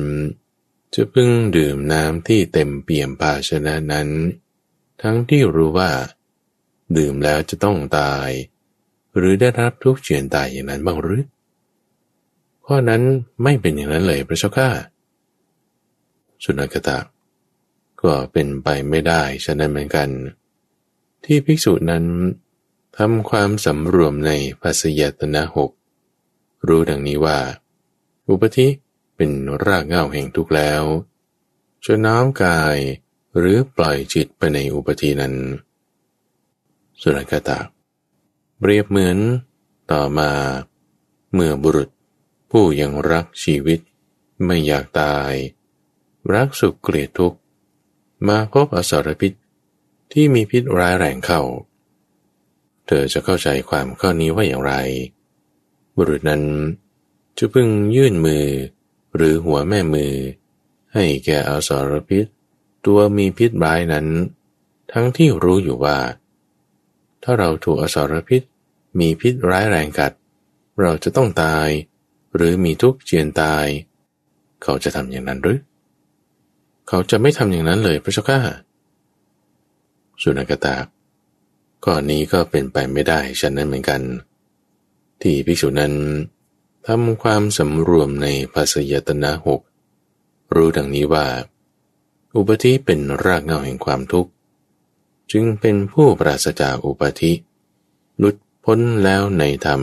[0.93, 4.09] จะพึ่งดื่มน้ำที่เต็มเปี่ยมภาชนะนั้น
[5.01, 5.91] ทั้งที่รู้ว่า
[6.97, 8.29] ดื่มแล้วจะต้องตาย
[9.15, 11.23] หรือได้รับทุกข์เฉียนตายอย่างนั้นบ้างหรือ
[12.65, 13.01] ข้อนั้น
[13.43, 14.69] ไม่เป็นอย่างนั้นเลยพระเจ้าข้า
[16.43, 16.97] สุนัขตา
[18.01, 20.09] ก็เป็นไปไม่ได้ฉะนั้นเหมือนกัน
[21.25, 22.03] ที่ภิกษุนั้น
[23.03, 24.31] ทำความสำรวมใน
[24.61, 25.71] ภาษยตนะหก
[26.67, 27.39] รู้ดังนี้ว่า
[28.29, 28.67] อุปธิ
[29.15, 29.31] เป็น
[29.65, 30.83] รากเหง้าแห่งทุกแล้ว
[31.85, 32.77] จะน้อมกาย
[33.37, 35.35] หรือปล่อยจิตไปในอุปธินั้น
[37.01, 37.59] สุนัขตา
[38.59, 39.17] เปรียบเหมือน
[39.91, 40.31] ต่อมา
[41.33, 41.89] เมื่อบุรุษ
[42.51, 43.79] ผู้ยังรักชีวิต
[44.45, 45.33] ไม่อยากตาย
[46.33, 47.37] รักสุขเกลียดทุกข์
[48.27, 49.33] มาพบอสรพิษ
[50.11, 51.43] ที่มีพิษร้ายแรงเข้า
[52.91, 54.73] เธอจะเข้าใจความข้อนี้ว่าอย่างไร
[55.95, 56.43] บุรุษนั้น
[57.37, 58.45] จะพึงยื่นมือ
[59.15, 60.13] หรือหัวแม่มือ
[60.93, 62.25] ให้แก่อสรพิษ
[62.85, 64.07] ตัวมีพิษร้ายนั้น
[64.91, 65.97] ทั้งที่รู้อยู่ว่า
[67.23, 68.41] ถ้าเราถูกอสรพิษ
[68.99, 70.13] มีพิษร้ายแรงกัด
[70.81, 71.69] เราจะต้องตาย
[72.35, 73.65] หรือมีทุกข์เจียนตาย
[74.63, 75.59] เขาจะทำอย่างนั้นหรือ
[76.87, 78.39] เขาจะไม่ทำอย่างนั้นเลยพระเจ้าข้า
[80.21, 80.75] สุนักตา
[81.85, 84.01] ก่อนนี้ก็เป็นไปไม่ได้ฉะนั้นเหมือนกัน
[85.21, 85.93] ที่ภิกษุนั้น
[86.87, 89.61] ทำความสำรวมในภาษยตนะหก
[90.53, 91.27] รู้ดังนี้ว่า
[92.35, 94.31] อุปธิเป็นรากเหง้าแห่งความทุกข์
[95.31, 97.33] จึงเป็นผู้ปราศจากอุปธิ
[98.17, 99.81] หลุดพ้นแล้วในธรรม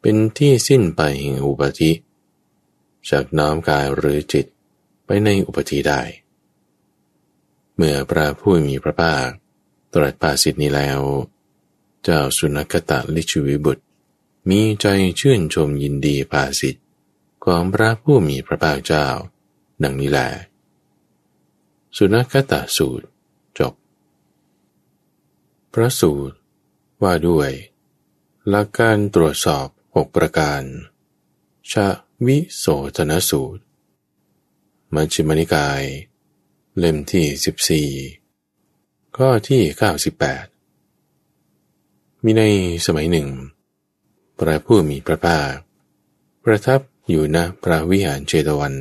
[0.00, 1.90] เป็นที่สิ้นไปแห่งอุปธิ
[3.10, 4.46] จากน้อมกายหรือจิต
[5.06, 6.02] ไปในอุปธิได้
[7.76, 9.28] เมื่อพระผู้มีพระภาค
[9.92, 11.00] ตรัสภาสิทธินี้แล้ว
[12.02, 13.84] เจ้าสุนัขตะลิชวิบุตร
[14.48, 14.86] มีใจ
[15.20, 16.82] ชื่นชมยินดีภาสิทธิ
[17.44, 19.06] ของพระผู้มีพระภาคเจ้า
[19.82, 20.28] ดังนี้แหละ
[21.96, 23.06] สุนัขตาสูตร
[23.58, 23.74] จบ
[25.72, 26.36] พระสูตร
[27.02, 27.50] ว่าด้วย
[28.48, 29.66] หลักการตรวจสอบ
[29.96, 30.62] หกประการ
[31.70, 31.86] ชา
[32.26, 32.66] วิโส
[32.96, 33.62] ธนสูตร
[34.94, 35.82] มัชฌิมนิกาย
[36.78, 37.26] เล่มที่
[38.16, 38.21] 14
[39.18, 39.62] ข้อที่
[41.28, 42.42] 98 มีใน
[42.86, 43.28] สมัยหนึ่ง
[44.38, 45.52] พระผู้มีพระภาค
[46.44, 48.74] ประทับอยู่ณพระวิหารเจตวัน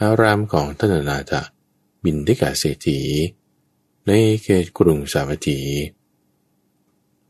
[0.00, 1.32] อารามของท่านนาถ
[2.04, 3.00] บินทิกาเศรษฐี
[4.06, 4.10] ใน
[4.42, 5.60] เขตกรุงสาวัตถี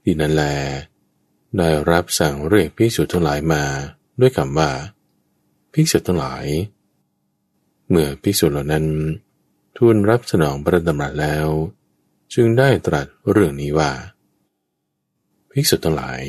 [0.03, 0.45] ที่นั่นแล
[1.57, 3.63] ได้รับสั่งเรียกภิกษุทั้งหลายมา
[4.21, 4.71] ด้วยคำว่า
[5.73, 6.45] ภิกษุทั้งหลาย
[7.89, 8.87] เมื่อภิกษุเหล่านั้น
[9.77, 11.49] ทูลรับสนองพระดำรัสแล้ว
[12.35, 13.91] จึงได้ตรัสเรื่องนี้ว่า
[15.51, 16.23] ภิกษุทั้งหลาย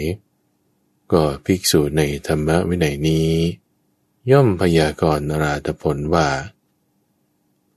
[1.11, 3.31] ก็ภิกษุในธรรมวินัยนี้
[4.31, 6.29] ย่อมพยากรณ์ราธผลว่า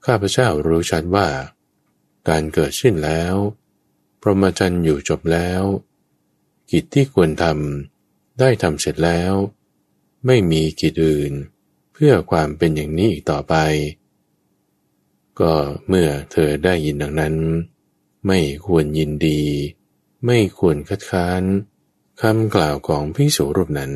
[0.05, 1.27] ข้าพเจ้ารู้ชัดว่า
[2.29, 3.33] การเกิดขึ้นแล้ว
[4.21, 5.61] พรหมจรรย์อยู่จบแล้ว
[6.71, 9.33] กิจที่ควรทำได้ทำเสร็จแล้ว
[10.25, 11.33] ไม่มีกิจอื่น
[11.93, 13.55] เพื่อความเป็นอย่างนี้อีกต่อไป
[15.39, 15.53] ก็
[15.87, 17.35] เมื่อเธอได้ยินดังนั้น
[18.27, 19.41] ไม่ควรยินดี
[20.25, 21.41] ไม่ควรคัดค้าน
[22.21, 23.93] คำกล่าวของพิสูรูปนั้น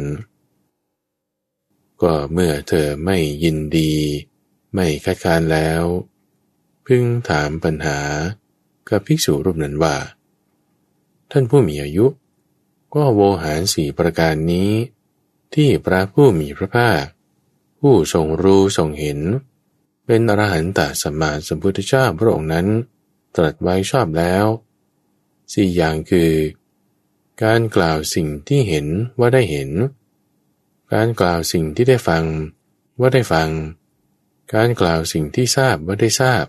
[2.02, 3.94] ก็เมื่อเธอไม่ยินดี
[4.74, 5.84] ไม่คัดค้านแล้ว
[6.86, 8.00] พึงถามปัญหา
[8.90, 9.96] กับภิกษุรูปนั้นว่า
[11.32, 12.06] ท่านผู้มีอายุ
[12.94, 14.72] ก็โวหารสี่ประการนี้
[15.56, 17.04] ที่พระผู้มีพระภาค
[17.80, 19.20] ผู้ทรงรู้ทรงเห็น
[20.06, 22.68] เป็นอรหันตสัมมาสัมพุทธเจ้าพระองค์นั้น
[23.36, 24.46] ตรัสไว้ชอบแล้ว
[25.54, 26.34] สี่อย่างคือ
[27.44, 28.88] การกล่าวสิ่งที่เห็น
[29.20, 29.70] ว่าได้เห็น
[30.94, 32.24] การกล่าวสิ่งที่ได้ฟัง
[33.00, 33.50] ว่าได้ฟัง
[34.54, 36.46] การกล่าวสิ่งที่ทราบว่าได้ทราบ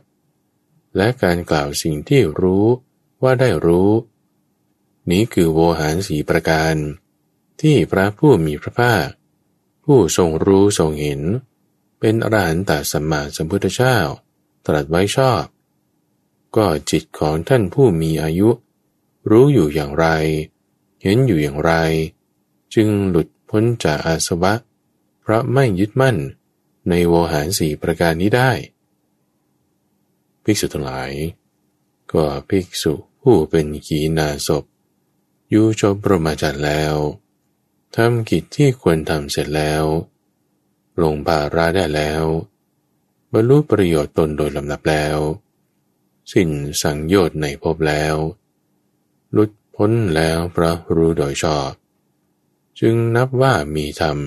[0.96, 2.66] และการกล่าวสิ่งที่รู้
[3.22, 3.90] ว่าได้รู้
[5.10, 6.74] นี้คือโวหารสีประการ
[7.60, 9.06] ที่พระผู้มีพระภาค
[9.84, 11.20] ผู้ทรงรู้ทรงเห็น
[12.00, 13.96] เป็นอรหันตสัมมาสัมพุทธเจ้า
[14.66, 15.42] ตรัสไว้ชอบ
[16.57, 18.51] ก็จิตของท่านผู้มีอายุ
[19.30, 20.07] รู้อยู่อย่างไร
[21.03, 21.72] เห็นอยู่อย่างไร
[22.74, 24.55] จึงหลุดพ้นจากอาสวะ
[25.20, 26.16] เพราะไม่ยึดมั่น
[26.88, 28.51] ในโวหารสีประการนี้ได้
[30.44, 31.12] ภิกษุทั้งหลาย
[32.12, 32.92] ก็ภิกษุ
[33.22, 34.64] ผู้เป็นขีนาศพ
[35.51, 36.94] อยู่จบปรมาจัร์แล้ว
[37.96, 39.84] ทำกิจที่ควรทำเสร็จแล้ว
[41.03, 42.24] ลงบาราได้แล้ว
[43.32, 45.18] บรรลุประโยชน์ตนโดยลำดับแล้ว
[46.32, 46.50] สิ้น
[46.82, 48.16] สังโยชน์ในภพแล้ว
[49.32, 51.70] หลุดพ้นแล้วพระรู้โดยชอบ
[52.80, 54.18] จึงนับว่ามีธรรม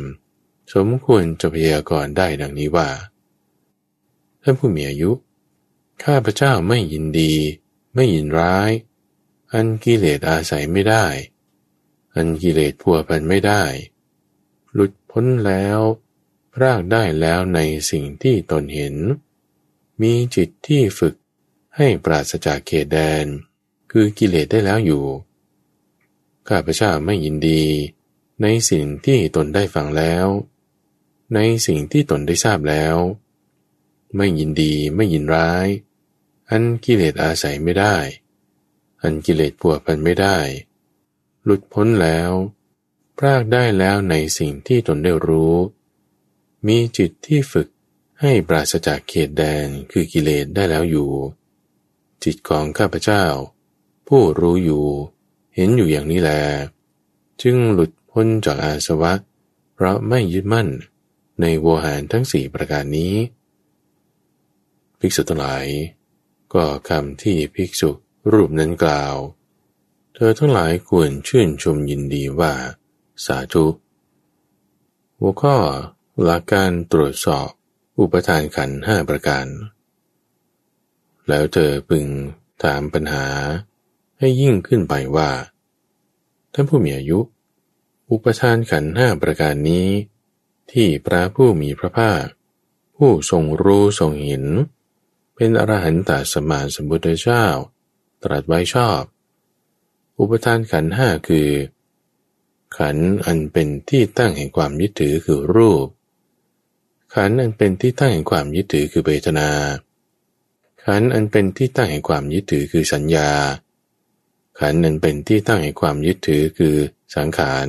[0.74, 2.90] สมควรจะพยากรณ์ได้ดังนี้ว่า
[4.42, 5.12] ท่านผู้มีอายุ
[6.04, 7.34] ข้าพเจ้าไม่ยินดี
[7.96, 8.72] ไม่ยินร้าย
[9.52, 11.06] อันกิเลสอาศัยไม่ได้
[12.16, 13.64] อันกิเลสพัวพันไม่ได้
[14.74, 15.80] หลุดพ้นแล้ว
[16.54, 17.60] พรากได้แล้วใน
[17.92, 18.96] สิ่งที่ตนเห็น
[20.02, 21.16] มีจิตที่ฝึก
[21.78, 23.26] ให้ปราศจากเขตแดน
[23.92, 25.06] คือกิเลสได้แล้วอยู่
[26.48, 27.64] ข้าพเจ้าไม่ยินดี
[28.42, 30.26] ในสิ่งที่ตนได้ฟังแล้ว
[31.34, 32.96] ในสิ่งที่ตนได้ทราบแล้ว
[34.16, 35.68] ไม่ยินดีไม่ยินร้าย
[36.50, 37.96] อันกิเลสอาศัยไม่ได้
[39.02, 40.38] อันกิเลสปัวพันไม่ได้
[41.44, 42.32] หลุดพ้นแล้ว
[43.18, 45.56] พรากได้แล้วในสิ่งที่ตนได้รู้
[46.68, 47.68] มีจิตที่ฝึก
[48.22, 51.12] ให้ปราศจากเขตแดนคือกิเลสได้แล้วอยู่
[52.24, 53.24] จิตของข้าพเจ้า
[54.08, 54.86] ผู้รู้อยู่
[55.56, 56.32] เห็นอยู่อย่างนี้แล
[57.42, 59.14] จึงหลุดพ้นจากอาสวะ
[59.74, 60.68] เพราะไม่ยึดมั่น
[61.42, 63.16] ในโวหารทั้งสี่ประการนี้
[65.00, 65.66] ภิกษุทั้งหลาย
[66.54, 67.90] ก็คำที่ภิกษุ
[68.32, 69.16] รูปนั้นกล่าว
[70.14, 72.54] เธอทั้งหลายควรชื่นชมยินดีว่า
[73.26, 73.66] สาธุ
[75.20, 75.58] หัวข้อ
[76.24, 77.50] หลักการตรวจสอบ
[78.00, 79.46] อุปทานขันห้าประการ
[81.30, 82.06] แล้วเธอพึง
[82.64, 83.28] ถามปัญหา
[84.20, 85.30] ให้ยิ่งขึ้นไปว่า
[86.54, 87.20] ท่านผู้มีอายุ
[88.10, 89.88] อุปทานขันห้าประการนี้
[90.72, 92.26] ที่พระผู้มีพระภาค
[92.98, 94.46] ผู้ทรงรู้ทรงเห็น
[95.36, 97.46] เป็นอรหันตสมานสมบุทธเจ้า
[98.24, 99.02] ตรัสไว้ชอบ
[100.20, 101.50] อุปทานขันห้าคือ
[102.78, 105.88] ขันอันเป็นที่ตั้งแห่งความยึดถือคือรูป
[107.16, 109.50] ขันอันเป็นที่ตั้งแห่งความยึดถือคือเบทนา
[110.86, 113.30] ขันอันเป็นที่ตั้งแห่งความยึดถือคือสัญญา
[114.60, 116.76] ขันอันเป็นที่ตั้งแห่งความยึดถือคือ
[117.16, 117.68] สังขาร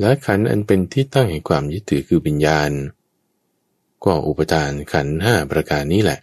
[0.00, 2.70] และขันอันเป็นที่ตั้งแห่งความยึดถือคือวิญญาณ
[4.04, 6.20] ก็อุปทานขันห้าประการนี้แหละ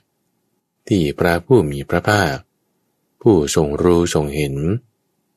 [0.87, 2.35] ที่พระผู้มีพระภาค
[3.21, 4.55] ผู้ทรงรู้ทรงเห็น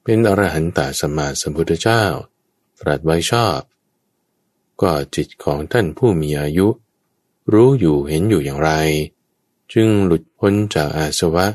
[0.04, 2.04] เป็นอรหันตสมมาสัมพุทธเจ้า
[2.80, 3.60] ตรัสไว้ชอบ
[4.82, 6.68] ก็จิตของท่านผู้มีอายุ
[7.52, 8.72] รู้อยู่เห็นอยู่อย่างไร
[9.72, 11.46] จึงหลุดพ้นจากอาสวะ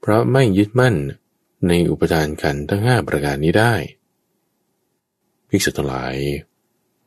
[0.00, 0.96] เพราะไม่ยึดมั่น
[1.66, 3.74] ในอุปทานขันทั้งห้าประการนี้ได้
[5.48, 6.16] ภิกษุทั้งหลาย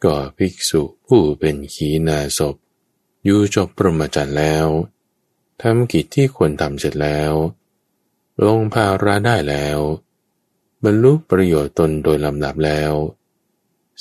[0.03, 2.55] ก็ภิกษุผู้เป็นขีณาศพ
[3.23, 4.67] อยู่จบปรมจันแล้ว
[5.61, 7.33] ทำกิจที่ควรทำเสร็จแล้ว
[8.43, 9.79] ลงภาระได้แล้ว
[10.83, 12.93] บรรลุประโยชน์ตนโดยลำดับแล้ว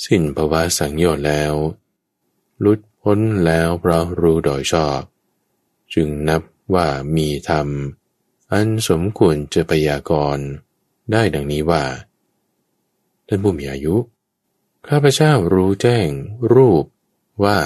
[0.05, 1.53] สิ้นภาวะสังโยชน์แล้ว
[2.63, 5.01] ลุดพ้นแล้วเพราะรู้โดยชอบ
[5.93, 6.41] จึงนับ
[6.73, 7.67] ว่ามีธรรม
[8.51, 10.45] อันสมควรจะพยากรณ์
[11.11, 11.83] ได้ดังนี้ว่า
[13.27, 13.95] ท่านผู้มีอายุ
[14.87, 16.07] ข้าพเจ้ารู้แจ้ง
[16.53, 16.85] รูป
[17.43, 17.59] ว่า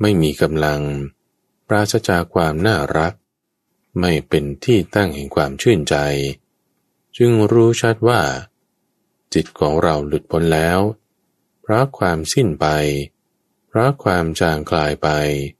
[0.00, 0.80] ไม่มีกำลัง
[1.68, 3.12] ปราศจากความน่ารัก
[4.00, 5.96] ไม่เป็นที่ตั้งแห่งความชื่นใจ
[7.16, 8.22] จึงรู้ชัดว่า
[9.34, 10.78] จิตของเราหลุดพ้นแล้ว
[11.60, 12.66] เพราะความสิ้นไป
[13.68, 15.08] เพราะความจางคลายไป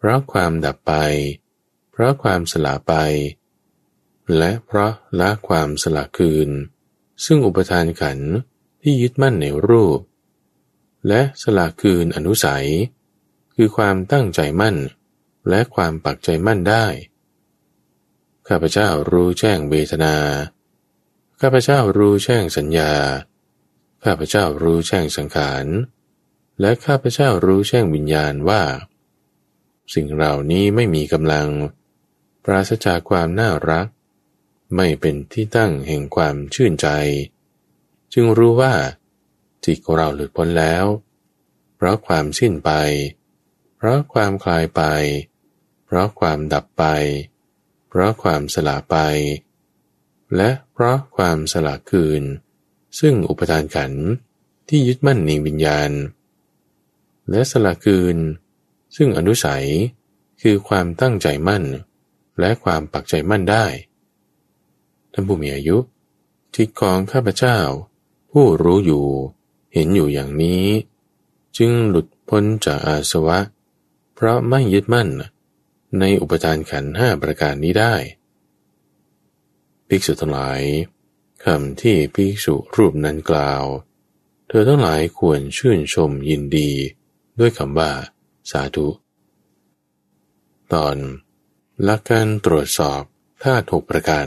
[0.00, 0.94] พราะความดับไป
[1.90, 2.92] เพราะความสลาไป
[4.38, 6.50] และเพราะละความสละคืน
[7.24, 8.18] ซึ่งอุปทานขัน
[8.82, 10.00] ที่ยึดมั่นในรูป
[11.08, 12.68] และสละคืนอนุสัย
[13.54, 14.76] คือความตั้งใจมั่น
[15.48, 16.86] และความปักใจมั่นได้
[18.48, 20.16] ข้าพเจ้ารู้แจ้งเวทนา
[21.40, 22.92] ข้าพเจ้ารู้แจ้งสัญญา
[24.04, 25.66] ข้าพเจ้ารู้แจ้งสังขาร
[26.60, 28.62] และข้าพเจ้ารู้แจ้งวิญญาณว่า
[29.94, 31.48] สิ่งเหล่านี้ไม่มีกำลัง
[32.44, 33.86] ปราศจากความน่ารัก
[34.76, 36.88] ไม่เป็นที่ตั้งแห่งความชื่นใจ
[38.12, 38.74] จึงรู้ว่า
[39.64, 40.84] จิตของเราหลุดพ้นแล้ว
[41.76, 42.70] เพราะความสิ้นไป
[43.76, 44.82] เพราะความคลายไป
[45.86, 46.84] เพราะความดับไป
[47.88, 48.96] เพราะความสละไป
[50.36, 52.22] และเพราะความสละคืน
[53.00, 53.92] ซึ่งอุปทานขัน
[54.68, 55.90] ที่ยึดมั่นในวิญญาณ
[57.30, 58.16] และสละคืน
[58.96, 59.66] ซึ่งอนุสัย
[60.42, 61.64] คือความตั้งใจมั่น
[62.40, 63.66] และความปักใจมั่นได้
[65.12, 65.76] ท่านผู้มีอายุ
[66.54, 67.58] จิตของข้าพเจ้า
[68.30, 69.06] ผู้รู้อยู่
[69.72, 70.64] เห็นอยู่อย่างนี้
[71.56, 73.38] จึงหลุดพ้นจากอาสวะ
[74.14, 75.08] เพราะไม่ยึดมั่น
[75.98, 77.94] ในอุปทานขันห้าประการนี้ได้
[79.88, 80.60] ภิกษุทั้งหลาย
[81.44, 83.64] คำที่ภิกษุรูปนั้นกล่าว
[84.48, 86.70] เธอทั้งหลายควรชื่นชมยินดี
[87.38, 87.90] ด้วยคำว่า
[88.50, 88.88] สาธุ
[90.72, 90.96] ตอน
[91.84, 93.02] หลักการตรวจสอบ
[93.44, 94.26] ธาตุหกประการ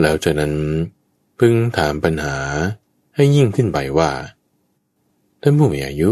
[0.00, 0.54] แล้วจากนั้น
[1.38, 2.38] พึงถามปัญหา
[3.14, 4.12] ให้ยิ่งขึ้นไปว่า
[5.42, 6.10] ท่านผู้มีอายุ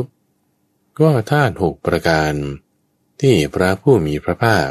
[1.00, 2.32] ก็ธาตุหกประการ
[3.20, 4.68] ที่พระผู้มีพระภาค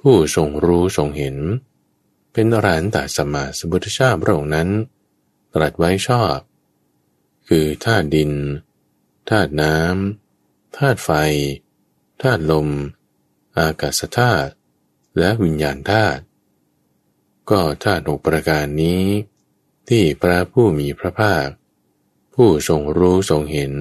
[0.00, 1.36] ผู้ทรงรู้ทรงเห็น
[2.32, 4.68] เป็นอรหันตสัมมาสัมพุทธเจ้าพระองค์นั้น
[5.54, 6.36] ตรัสไว้ชอบ
[7.48, 8.32] คือธาตุดิน
[9.30, 10.21] ธาตุน้ำ
[10.76, 11.10] ธาตุไฟ
[12.22, 12.68] ธาตุลม
[13.58, 14.52] อากาศธาตุ
[15.18, 16.22] และวิญญาณธาตุ
[17.50, 19.04] ก็ธาตุหกประการนี้
[19.88, 21.46] ที่พระผู้มีพระภาค
[22.34, 23.72] ผู้ทรงรู้ทรงเห็น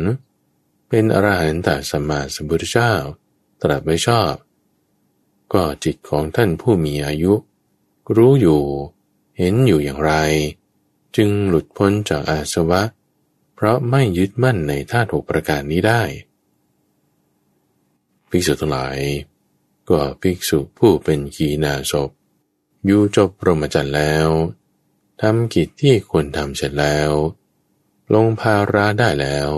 [0.89, 2.93] เป็นอรหันตสัมมาสัมพุทธเจ้า
[3.61, 4.33] ตรัสไว้ชอบ
[5.53, 7.33] ก็จิตของท่านผู้มีอายุ
[8.15, 8.63] รู้อยู่
[9.37, 10.13] เห็นอยู่อย่างไร
[11.15, 12.81] จึงหลุดพ้นจากอาสวะ
[13.55, 16.03] เพราะไม่ยึดมั่นในธาตุหกประการนี้ได้
[18.32, 18.97] ภิกษุทั้งหลาย
[19.89, 22.09] ก็ภิกษุผู้เป็นขีณาศพ
[22.86, 24.27] อยู่จบพรหมจรรย์แล้ว
[25.21, 27.11] ทำกิจที่ควรทำเสร็จแล้ว
[28.13, 29.49] ลงภาระได้แล้ว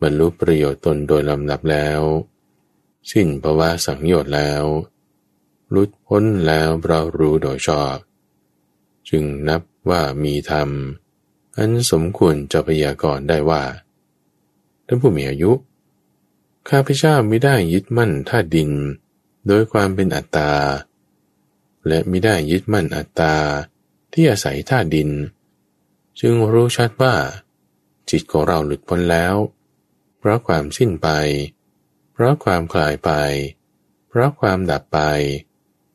[0.00, 2.00] บรรลุประโยชน์ตนโดยลำดับแล้ว
[3.10, 4.64] สิ้นภาวะสังโยชน์แล้ว
[5.74, 7.96] ลุดพ้นแล้วเรารู้โดยชอบ
[9.08, 10.68] จึงนับว่ามีธรรม
[11.56, 13.62] อันสมควรจะพยากรณ์ได้ว่า
[14.86, 15.52] ท่านผู้มีอายุ
[16.72, 18.70] ข้าพเจ้าไม่ได้ยึดมั่นธาตุดิน
[19.46, 20.52] โดยความเป็นอัตตา
[21.86, 23.36] และไม่ได้ยึดมั่นอัตตา
[24.12, 25.10] ที่อาศัยธาตุดิน
[26.20, 27.14] จึงรู้ชัดว่า
[28.10, 29.34] จิตของเราหลุดพ้นแล้ว
[30.18, 31.08] เพราะความสิ้นไป
[32.12, 33.10] เพราะความคลายไป
[34.08, 35.00] เพราะความดับไป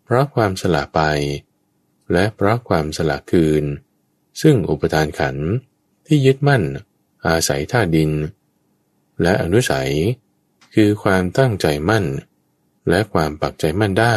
[0.04, 1.02] เพราะความสละไป
[2.12, 3.64] และเพราะความสละคืน
[4.42, 5.36] ซึ่งอุปทานขัน
[6.06, 6.64] ที่ยึดมั่น
[7.26, 8.12] อาศัยท่าดิน
[9.22, 9.92] และอนุสัย
[10.76, 12.06] คือความตั้งใจมั่น
[12.90, 14.16] และความปักใจมั่นได้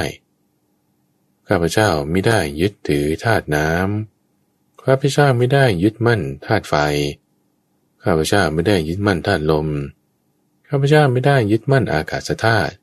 [1.48, 6.74] ข้าพเจ้าไม่ได้ยึดถือธาตุน้ำข้าพเจ้าไม่ได้ยึดมั่นธาตุไฟ
[8.02, 9.68] ข้าพเจ้าไม่ได้ยึดมั่นธาตุลม
[10.68, 12.74] ข้าพเจ้าไม่ได้ยึดมั่นอากาศธาตุ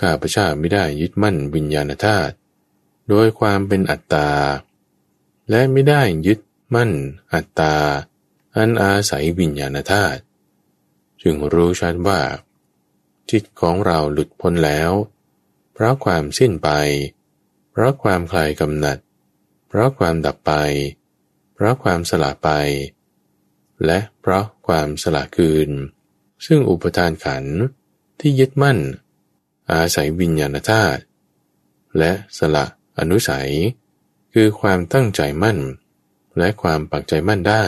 [0.00, 2.34] ข้าพเจ้าไม่ได้ยึดมั่นวิญญาณธาตุ
[3.08, 4.30] โดยความเป็นอัตตา
[5.50, 6.40] และไม่ได้ยึด
[6.74, 6.90] มั่น
[7.32, 7.74] อัตตา
[8.56, 10.20] อันอาศัยวิญญาณธาตุ
[11.22, 12.20] จึงรู้ชัดว่า
[13.32, 14.90] จิตของเราหลุดพ้นแล้ว
[15.72, 16.70] เพราะความสิ้นไป
[17.70, 18.98] เพราะความคลายกำหนัด
[19.68, 20.52] เพราะความดับไป
[21.54, 22.48] เพราะความสละไป
[23.84, 25.70] และเพราะความสละคืน
[26.46, 27.44] ซึ่งอุปทานขัน
[28.20, 28.78] ที่ยึดมั่น
[29.72, 31.02] อาศัยวิญญาณธาตุ
[31.98, 32.66] และสละ
[32.98, 33.50] อนุสัย
[34.32, 35.58] คือความตั้งใจมั่น
[36.38, 37.64] และความปักใจมั่นได้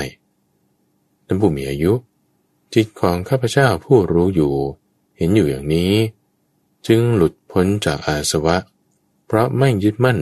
[1.27, 1.93] ท่านผู้มีอายุ
[2.75, 4.55] จิตของข้าพเจ้าผู้รู้อยู่
[5.17, 5.93] เห็นอยู่อย่างนี้
[6.87, 8.57] จึงหลุดพ้นจากอาสวะ
[9.27, 10.19] เพราะไม่ยึดมั่น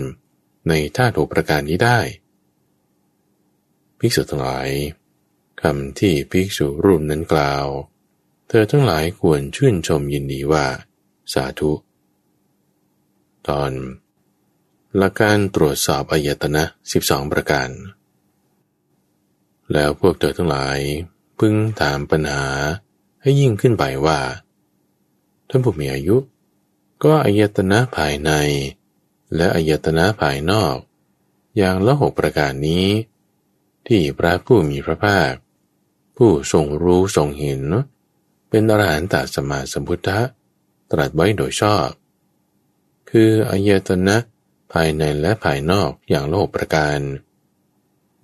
[0.68, 1.99] ในท่าโถประการนี้ได้
[3.99, 4.68] ภิกษุทั้งหลาย
[5.61, 7.66] คำที่ภิกษุรูปนั้นกล่าว
[8.49, 10.64] เธอทั้งหลายควรชื่นชมยินดีว่า
[11.32, 11.72] สาธุ
[13.49, 13.72] ตอน
[14.97, 16.62] หลักการตรวจสอบอายตนะ
[16.99, 17.70] 12 ประการ
[19.72, 20.78] แล้วพวกเธอทั้งหลาย
[21.38, 22.45] พึงถามปัญหา
[23.22, 24.18] ให้ยิ่งขึ้นไปว่า
[25.55, 26.16] ท่านผู้มีอายุ
[27.05, 28.30] ก็อายตนะภายใน
[29.36, 30.76] และอายตนะภายนอก
[31.57, 32.86] อย่างละหกประการนี้
[33.86, 35.32] ที่พระผู้มีพระภาค
[36.16, 37.62] ผู้ทรงรู้ทรงเห็น
[38.48, 40.20] เป็นอรหันตสมาสมพุทธะ
[40.90, 41.88] ตรัสไว้โดยชอบ
[43.11, 44.16] คืออายตนะ
[44.72, 46.98] ภายในและภายนอกอย่างโลกประการ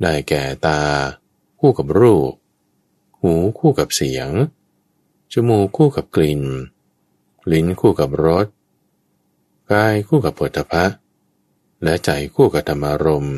[0.02, 0.80] ได้แก่ตา
[1.60, 2.32] คู่กับรูป
[3.20, 4.28] หูคู่กับเสียง
[5.32, 6.42] จมูกคู่กับกลิ่น
[7.52, 8.46] ลิ้นคู่กับรส
[9.72, 10.96] กายคู่กับผลิภัณฑ์
[11.82, 13.28] และใจคู่กับธรรมารม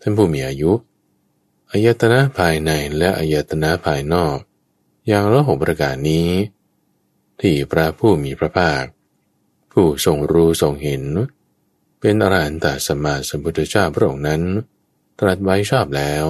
[0.00, 0.72] ท่านผู้มีอายุ
[1.70, 4.36] อายตนะภายในและอายตนะภายนอก
[5.08, 6.28] อย่างละหกประการนี้
[7.40, 8.84] ที่พระผู้มีพระภาค
[9.72, 11.02] ผู้ทรงรู้ทรงเห็น
[12.00, 14.42] เป็นอรหันตสัมมาสัมพุทธเจ้าพระองค์นั้น
[15.18, 16.26] ตรัสไว้ชอบแล้ว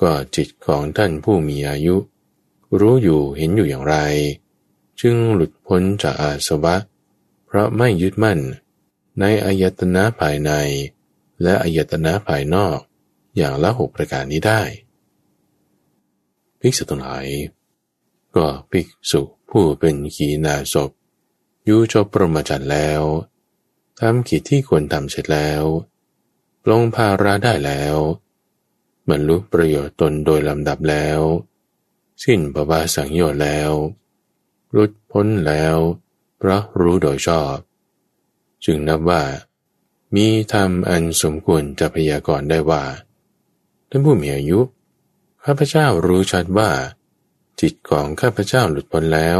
[0.00, 1.96] ก็จิตของท่านผู้มีอายุ
[2.80, 3.96] รู้อยู่เห็นอยู่อย่างไร
[5.00, 6.76] จึงหลุดพ้นจากอาสวะ
[7.46, 8.38] เพราะไม่ยึดมั่น
[9.20, 10.52] ในอายตนะภายใน
[11.42, 12.78] และอายตนะภายนอก
[13.36, 14.62] อย่างละหกประการนี้ได้
[16.60, 17.26] ภิกษุทั้งหลาย
[18.36, 19.20] ก็ภิกษุ
[19.50, 20.90] ผู้เป็นขีณาศพ
[21.64, 23.02] อยู่จบปรมจันแล้ว
[23.98, 25.62] ทำกิจที่ควรทำเสร็จแล้ว
[26.62, 27.96] ปลงภาระได้แล้ว
[29.08, 31.20] บรรลุประโยชน์ตนโดยลำดับแล้ว
[32.24, 33.70] สิ้นประบาสังโยชน์แล้ว
[34.76, 35.76] รุดพ้นแล้ว
[36.38, 37.56] เพราะรู้โดยชอบ
[38.64, 39.22] จึงนับว่า
[40.14, 42.84] มีธรรมอันสมควรจะพยากรณ์ได้ว่า
[43.90, 44.60] ท่านผู้มีอายุ
[45.44, 46.70] ข้าพเจ้ารู้ชัดว่า
[47.60, 49.38] จิตของข้าพเจ้าหลุดพ้นแล้ว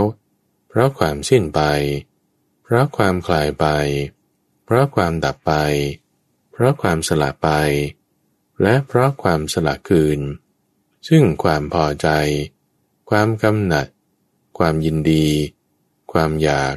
[0.69, 1.61] เพราะความสิ้นไป
[2.63, 3.67] เพราะความคลายไป
[4.65, 5.53] เพราะความดับไป
[6.53, 7.49] เพราะความสละไป
[8.63, 10.21] และเพราะความสละคืน
[11.09, 12.09] ซึ่งความพอใจ
[13.11, 13.87] ความกำหนัด
[14.59, 15.27] ความยินดี
[16.13, 16.77] ความอยาก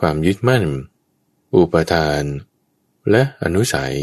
[0.00, 0.64] ความยึดมั่น
[1.54, 2.22] อุปทาน
[3.10, 3.96] และอนุสัย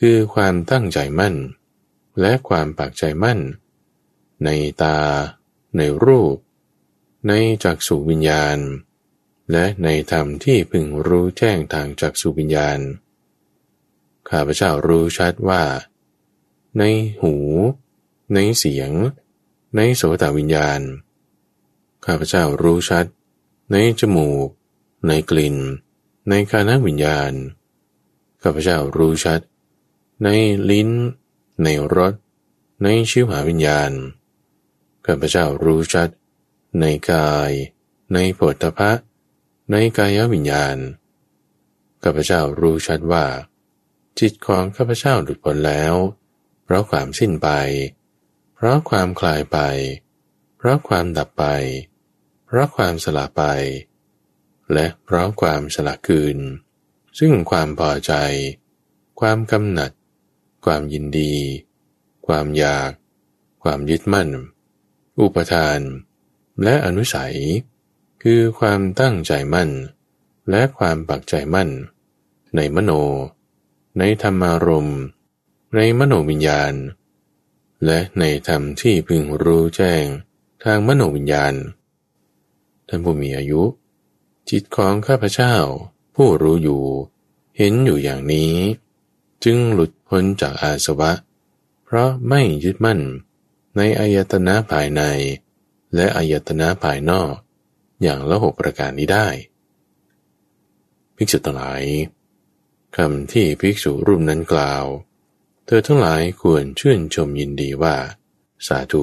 [0.00, 1.34] คือความตั้งใจมั่น
[2.20, 3.40] และความปากใจมั่น
[4.44, 4.48] ใน
[4.82, 4.98] ตา
[5.76, 6.36] ในรูป
[7.28, 7.32] ใน
[7.64, 8.58] จักษุวิญญาณ
[9.52, 12.78] และในธรรมที่พึงรู้แจ้งทางจักสุวิญญาณ
[14.28, 15.62] ข้าพเจ้ารู้ชัดว่า
[16.78, 16.82] ใน
[17.22, 17.34] หู
[18.34, 18.90] ในเสียง
[19.76, 20.80] ในโสตวิญญาณ
[22.06, 23.06] ข้าพเจ้ารู้ชัด
[23.70, 24.48] ในจมูก
[25.06, 25.56] ในกลิ่น
[26.28, 27.32] ในคานวิญญาณ
[28.42, 29.40] ข้าพเจ้ารู้ชัด
[30.24, 30.28] ใน
[30.70, 30.90] ลิ้น
[31.62, 32.14] ในรส
[32.82, 33.90] ในชิวหาวิญญาณ
[35.06, 36.08] ข้าพเจ้ารู้ชัด
[36.80, 37.50] ในกาย
[38.12, 38.90] ในผลทพะ
[39.70, 40.76] ในกายวิญญาณ
[42.02, 43.24] ข้าพเจ้ารู้ชัดว่า
[44.18, 45.94] จิตของข้าพเจ้าหลุดพ้นแล้ว
[46.64, 47.48] เพราะความสิ้นไป
[48.54, 49.58] เพราะความคลายไป
[50.56, 51.44] เพราะความดับไป
[52.54, 53.42] ราะความสละไป
[54.72, 56.38] และเพราะความสละคืน
[57.18, 58.12] ซึ่งความพอใจ
[59.20, 59.90] ความกำหนัด
[60.64, 61.34] ความยินดี
[62.26, 62.90] ความอยาก
[63.62, 64.28] ความยึดมั่น
[65.20, 65.80] อุปทาน
[66.62, 67.36] และอนุสัย
[68.22, 69.70] คือความตั้งใจมั่น
[70.50, 71.70] และความปักใจมั่น
[72.56, 72.92] ในมโน
[73.98, 75.00] ในธรรมารมณ์
[75.74, 76.74] ในมโนวิญญาณ
[77.86, 80.04] และในธรรมที่พึงรู้แจ้ง
[80.64, 81.54] ทางมโนวิญญาณ
[82.94, 83.62] ท่านผู้มีอายุ
[84.50, 85.54] จิตของข้าพเจ้า
[86.16, 86.82] ผู้รู้อยู่
[87.56, 88.54] เห็นอยู่อย่างนี้
[89.44, 91.12] จึงหลุดพ้นจากอาสวะ
[91.84, 93.00] เพราะไม่ยึดมั่น
[93.76, 95.02] ในอายตนะภายใน
[95.94, 97.34] และอายตนะภายนอก
[98.02, 99.28] อย่างละหกประการนี้ได้
[101.16, 101.82] ภิกษุทั้งหลาย
[102.96, 104.84] คำที่ภิกษุรูปนั้นกล่าว
[105.66, 107.94] เธอทั้งหลายควรชื่นชมยินดีว่า
[108.66, 109.02] สาธุ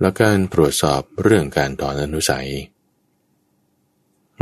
[0.00, 2.48] และการตรวจสอบเรื่องการถอนอนุสัย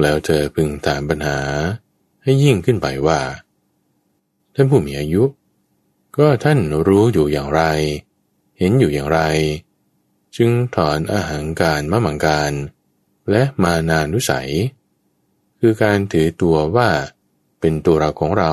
[0.01, 1.41] แล้วเธอพึงตามปัญหา
[2.23, 3.21] ให้ยิ่งขึ้นไปว่า
[4.55, 5.23] ท่านผู้มีอายุ
[6.19, 7.63] ก็ท่านรู้อยู่อย่างไร
[8.59, 9.21] เห็นอยู่อย่างไร
[10.37, 12.53] จึงถอนอาหารการมะมังการ
[13.31, 14.51] และมานานุสัย
[15.61, 16.91] คือการถือตัวว่า
[17.61, 18.53] เป็นตัวเราของเรา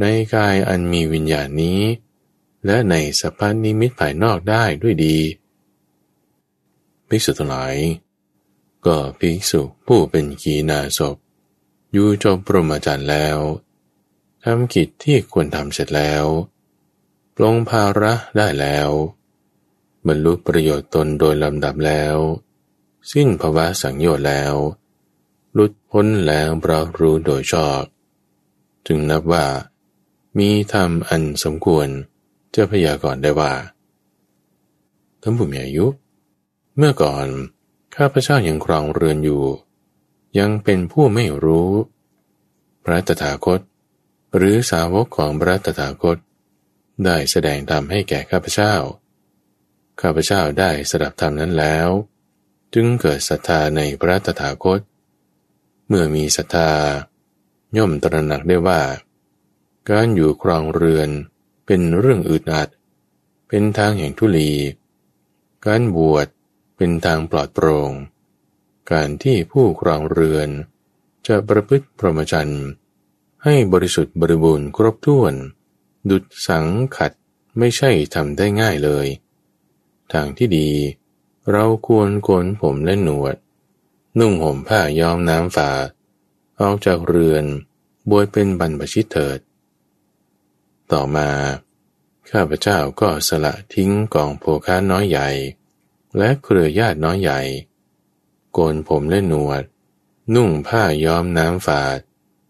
[0.00, 1.80] ในกายอันมีวิญญาณนี้
[2.66, 5.18] และในสภาพนิมิตภายนอกได้ด้วยดี
[7.08, 7.74] ภิกษุทั้งหลาย
[8.86, 11.16] ก็ภิกษุผู้เป็นขีณาศพ
[11.92, 13.38] อยู่จบปรมาจารย์แล้ว
[14.44, 16.24] ทำกิจที่ควรทำเสร็จแล้ว
[17.36, 18.88] ปลงภาระได้แล้ว
[20.06, 22.16] บรรลุประโยชน์ตนโดยลำดับแล้ว
[23.12, 24.54] สิ้นภาวะสังโยชน์แล้ว
[25.52, 27.82] หลุดพ้นแล้วเพราะรู้โดยชอบ
[28.86, 29.46] จึงนับว่า
[30.38, 31.88] มีธรรมอันสมควร
[32.54, 33.52] จะพยากรณ์ได้ว่า
[35.22, 35.86] ท่านผู้มีอายุ
[36.80, 37.26] เมื่อก่อน
[37.96, 39.44] ข้าพเจ้ายังครองเรือนอยู่
[40.38, 41.70] ยังเป็นผู้ไม่รู้
[42.84, 43.60] พระตถาคต
[44.36, 46.18] หรือสาวกของพระตถาคต
[47.04, 48.74] ได้แสดงธรรมให้แก่ข้าพเจ้า
[50.00, 51.88] ข้าพเจ้าได้สดับธรรมนั้นแล้ว
[52.74, 54.80] จึงเกิดศรัทธาในพระตถาคต
[55.88, 56.70] เมื่อมีศรัทธา
[57.76, 58.82] ย่อมตระหนักได้ว่า
[59.90, 61.10] การอยู่ครองเรือน
[61.66, 62.68] เป็นเรื่องอึดอัด
[63.48, 64.52] เป็นทางแห่งทุลี
[65.66, 66.26] การบวช
[66.78, 67.90] เป็นทางปลอดโปรง่ง
[68.92, 70.48] การที่ผู้ครองเรือน
[71.26, 72.64] จะประพฤติพรหมจรรย์
[73.44, 75.34] ให้บริสุทธิ์บริบูรณ์ครบถ้วน
[76.10, 76.66] ดุดสัง
[76.96, 77.12] ขัด
[77.58, 79.06] ไม่ใช่ทำได้ง่ายเลย
[80.12, 80.68] ทางที่ดี
[81.50, 83.36] เราควรโกนผมและหนวด
[84.18, 85.70] นุ่งห่มผ้าย้อมน้ำฝา
[86.60, 87.44] ออกจากเรือน
[88.10, 89.38] บวยเป็นบรรพชิตเถิด
[90.92, 91.30] ต่อมา
[92.30, 95.28] ข้าพเจ้าก็สละทิ้งกองโภค้าน้อยใหญ่
[96.16, 97.40] และเครือญาติน้อยใหญ่
[98.52, 99.62] โกนผมและหนวด
[100.34, 101.98] นุ่งผ้าย้อมน้ำฝาด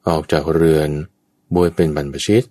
[0.09, 0.91] ออกจากเรือน
[1.55, 2.45] บวยเป็นบรรพชิต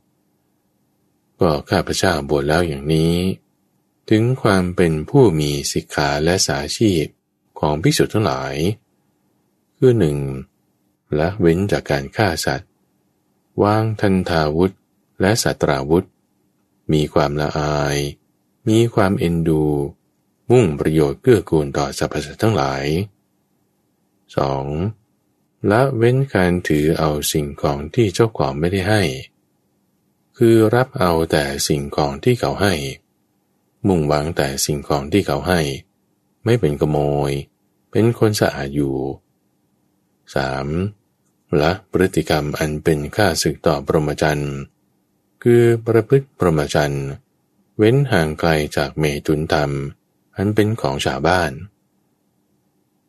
[1.39, 3.15] ก็ข้าพเจ้าบวชแล้วอย่างนี้
[4.09, 7.05] ถึงความเป็นผู้มีศิกขาและสาชีพ
[7.59, 8.55] ของภิกษุทั้งหลาย
[9.77, 10.17] คือหนึ่ง
[11.19, 12.69] ละเว้นจากการฆ่าสัตว์
[13.63, 14.71] วางทันทาวุธ
[15.21, 16.05] และสัตราวุธ
[16.93, 17.97] มีความละอาย
[18.69, 19.65] มีความเอ็นดู
[20.51, 22.85] มุ่งประโยชน์เกื้อกูลต่อสรรพสัตว์ทั้งหลาย
[24.87, 25.71] 2.
[25.71, 29.01] ละเว้นการถือเอาสิ่งของที่เจ้าของไม่ได้ให้
[30.37, 32.73] คือรับเอาแต่สิ่งของที่เขาให้
[33.87, 35.61] มุ่งหวังแต่สิ่งของที่เขาให้
[36.45, 36.97] ไม่เป็นขโม
[37.29, 37.31] ย
[37.91, 38.95] เป็นคนสะอาดอยู่
[40.87, 41.61] 3.
[41.61, 44.55] ละพฤติกรรมอันเป็นค่าศึกต่อปรมจันทร์
[45.43, 47.07] คือประพฤติปรมจันทร์
[47.77, 49.71] เว้นห่างไกลจากเมตุนธรรม
[50.37, 51.51] อันเป็นของชาวบ้าน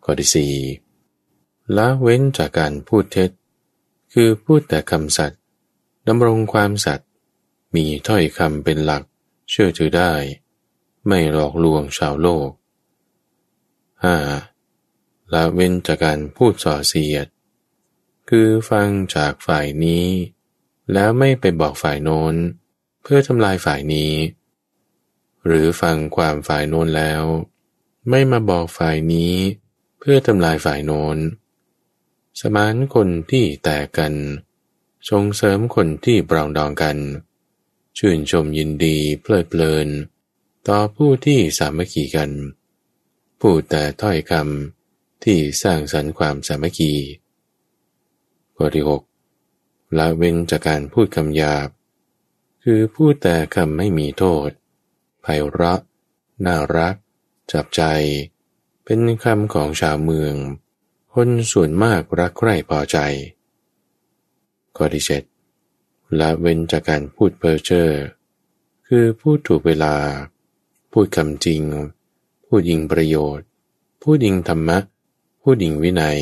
[0.04, 0.54] ข้อที่สี่
[1.76, 3.30] ละเว้นจากการพูดเท็จ
[4.12, 5.40] คือพูดแต่คำสัตย์
[6.08, 7.08] ดำรงความสัตย์
[7.74, 9.02] มีถ้อยคำเป็นหลัก
[9.50, 10.12] เชื่อถือได้
[11.06, 12.48] ไม่หลอกลวงชาวโลก
[14.52, 15.32] 5.
[15.32, 17.26] ละเว้นจากการพูดส่อเสียด
[18.28, 20.06] คือฟังจากฝ่ายนี้
[20.92, 22.34] แล้วไม่ไปบอกฝ่ายโน้น
[23.02, 24.12] เพื่อทำลายฝ่ายนี้
[25.48, 27.22] หรือฟังความฝ่ายโน้นแล้ว
[28.10, 29.34] ไม่มาบอกฝ่ายนี้
[29.98, 31.16] เพื่อทำลายฝ่ายโน้น
[32.40, 34.14] สมานคนที่แตกกัน
[35.10, 36.96] ส่งเสริมคนที่ปรองดองกัน
[37.98, 39.88] ชื่นชมยินดีเพลิดเพลิน
[40.68, 42.30] ต่อผู้ที่สามัคคีกัน
[43.40, 46.92] พูดแต่ถ้อยคำที่สร้างสรรค์ความสามัคคี
[48.56, 49.02] ข้อที่หก
[49.98, 51.68] ละเว้นจากการพูดคำหยาบ
[52.62, 54.50] คือพูดแต่คำไม่มีโทษ
[55.22, 55.80] ไพเราะ
[56.46, 56.94] น่ารัก
[57.52, 57.82] จับใจ
[58.84, 60.34] เป็นคำของชาวเมือง
[61.14, 62.98] คนส่วนมากรักใคร่พอใจ
[64.76, 65.22] ข้อที่เจ็ด
[66.18, 67.88] ละเว้นจากการพูดเพ้อเจ้อ
[68.86, 69.94] คือพูดถูกเวลา
[70.92, 71.62] พูดคำจริง
[72.46, 73.46] พูดยิงประโยชน์
[74.02, 74.78] พูดยิงธรรมะ
[75.42, 76.20] พูดอิงวินัย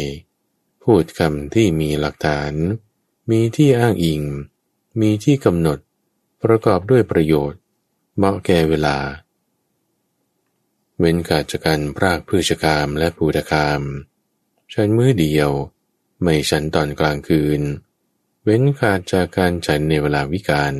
[0.83, 2.53] พูดคำที่มีหลักฐาน
[3.31, 4.23] มีที่อ้างอิง
[5.01, 5.79] มีที่กำหนด
[6.43, 7.61] ประกอบด้วยประโยชน์
[8.19, 8.99] เหมาะแก่เวลา
[10.99, 13.83] เว้นขาดจากการพรากพืชกรรมและภูตกรรม
[14.73, 15.51] ฉันมื้อเดียว
[16.23, 17.63] ไม่ฉันตอนกลางคืน
[18.45, 20.75] เว้นขาดจากการฉันในเวลาวิกาล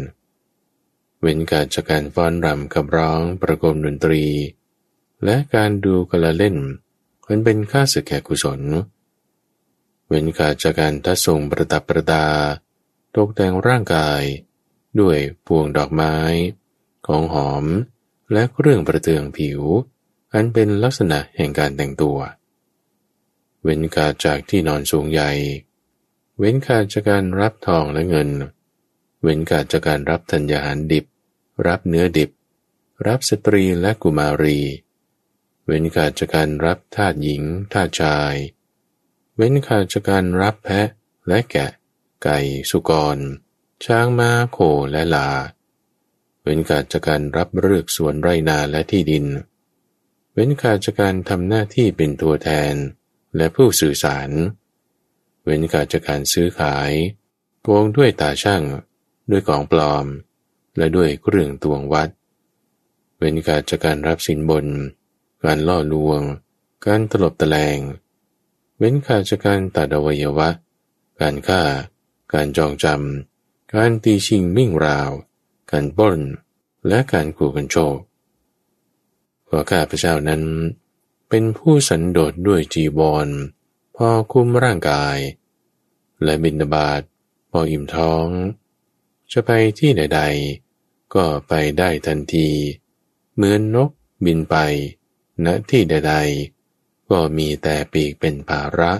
[1.21, 4.25] เว้นขาดจากการฟ้อนรำกับร้องประกมดนตรี
[5.25, 6.57] และการดูกละเล่น
[7.27, 8.61] มันเป็นค่าสึกแก่กุศล
[10.09, 12.27] เว้นขาดจากการทัดส่งประดับประดา
[13.15, 14.23] ตกแต่งร่างกาย
[15.01, 16.17] ด้วยพวงดอกไม้
[17.07, 17.65] ของหอม
[18.33, 19.61] และเครื่องประเตืองผิว
[20.35, 22.19] อันเป็นลักษณะแห่งการแต่งตัว
[23.63, 25.31] เว้นขาดจากที่นอนสูงใหญ่
[26.39, 28.31] เว้นขาดจากการรับทองและเงิน
[29.23, 31.05] เว้นขาดจากการรับธัญญาหารดิบ
[31.67, 32.31] รับเนื้อดิบ
[33.07, 34.61] รับสตรีและกุมารี
[35.67, 37.43] เว้นขาดจากการรับทาสหญิง
[37.73, 38.35] ทาสชาย
[39.37, 40.89] เว้นขาดจากการรับแพะ
[41.29, 41.71] และแกะ
[42.23, 42.39] ไก่
[42.71, 43.19] สุกร
[43.85, 44.59] ช้างม้าโค
[44.91, 45.29] และลา
[46.49, 49.27] เว้นขาดจากการรับเลือกสวนไรนาและที่ดิน
[50.35, 52.75] เว้นขาดจากการทำหน้าที่เป็นตัวแทน
[53.37, 54.31] และผู้สื่อสาร
[55.45, 56.91] เว้นขาดจากการซื้อขาย
[57.63, 58.63] โกงด้วยตาช่าง
[59.31, 60.07] ด้วยของปลอม
[60.77, 62.11] และด้วยเครื่องตวงวัด
[63.19, 64.67] เว้นขาดจากการรับสินบน
[65.45, 66.21] การล่อลวง
[66.87, 67.79] การตลบตะแลง
[68.79, 70.49] เว้นขาดจากการตัดอวัยวะ
[71.21, 71.63] การฆ่า
[72.33, 75.11] การจองจำการตีชิงมิ่งราว
[75.71, 76.19] การป้น
[76.89, 77.97] และการขู่กันโชค
[79.49, 80.43] พระข้าพเจ้านั้น
[81.29, 83.29] เป็นผู้สันโดษด้วยจีบอล
[83.97, 85.17] พอคุ้มร่างกาย
[86.23, 87.03] และบินบาต
[87.51, 88.27] พออิ่มท้อง
[89.33, 92.49] จะไปที่ใดๆ ก็ไปได้ทันที
[93.35, 93.91] เหมือนนก
[94.25, 94.57] บินไป
[95.45, 98.93] ณที่ใดๆ ก็มีแต่ปีกเป็นภาระ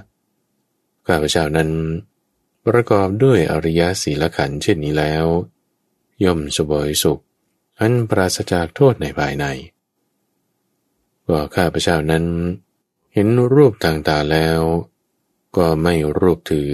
[1.07, 1.71] ข้าพเจ้านั้น
[2.67, 5.27] ประกอบด้วยอริยศีลขันธ์เช่นนี้แล้ว
[6.25, 7.23] ย่อมสบายสุข
[7.81, 9.45] อันปราศจากโทษในภายใน
[11.29, 12.25] ก็ข้าพเจ้านั้น
[13.13, 14.61] เห็นรูปต่างๆแล้ว
[15.57, 16.73] ก็ไม่รูปถือ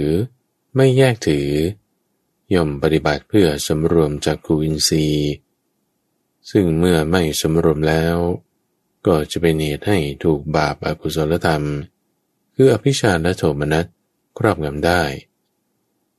[0.75, 1.49] ไม่แยกถือ
[2.53, 5.31] ย่อมปฏิบัติเพื่อสำรวมจากกุอินทรีย์
[6.51, 8.15] ซึ่งเมื่อไม่สำรวมแล้ว
[9.07, 11.63] ก็จะเป็นเหตุให้ถูกบาปอากุศลธรรม
[12.55, 13.85] คืออภิชาและโทมนัส
[14.37, 15.03] ครอบงำได้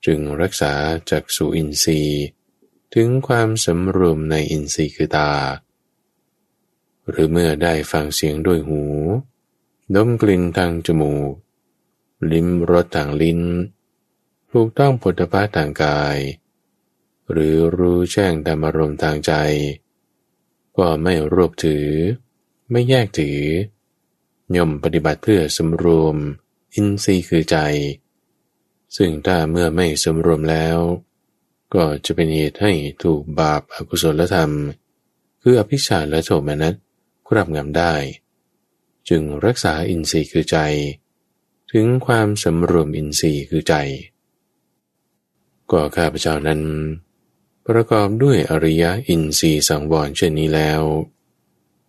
[0.05, 0.73] จึงรักษา
[1.11, 2.25] จากสุอินทรีย์
[2.99, 5.33] ถึงความสำรวมในอินทรีย์คือตา
[7.09, 8.83] หรือเมื่อได้ฟังเสียงด้วยหู
[9.95, 11.33] ดมกลิ่นทางจมูก
[12.33, 13.41] ลิ้มรสทางลิ้น
[14.51, 16.19] ถูกต้องผลพาทางกาย
[17.31, 19.33] หรือรู้แจ้งธรรมารมทางใจ
[20.77, 21.87] ก็ไม่รวบถือ
[22.71, 23.41] ไม่แยกถือ
[24.57, 26.17] ย่อมปฏิบัติเพื่อสมรวม
[26.75, 27.57] อินทรีย์คือใจ
[28.97, 30.79] ซึ่งถ้าเมื่อไม่สมรวมแล้ว
[31.75, 32.73] ก็จะเป็นเหตุให้
[33.03, 34.53] ถูกบาปอากุศลธรรม
[35.43, 36.75] คืออภิชาและโทมนัส
[37.29, 37.95] ครอบงำได้
[39.09, 40.59] จึงรักษาอินทรีย์คือใจ
[41.73, 43.75] ถึงความสมรวมอินทรีย์คือใจ
[45.71, 46.63] ก็ข้าพเจ้านั้น
[47.67, 50.83] ประกอบด้วยอริยอินทรีย์สังวรเช่นนี้แล้ว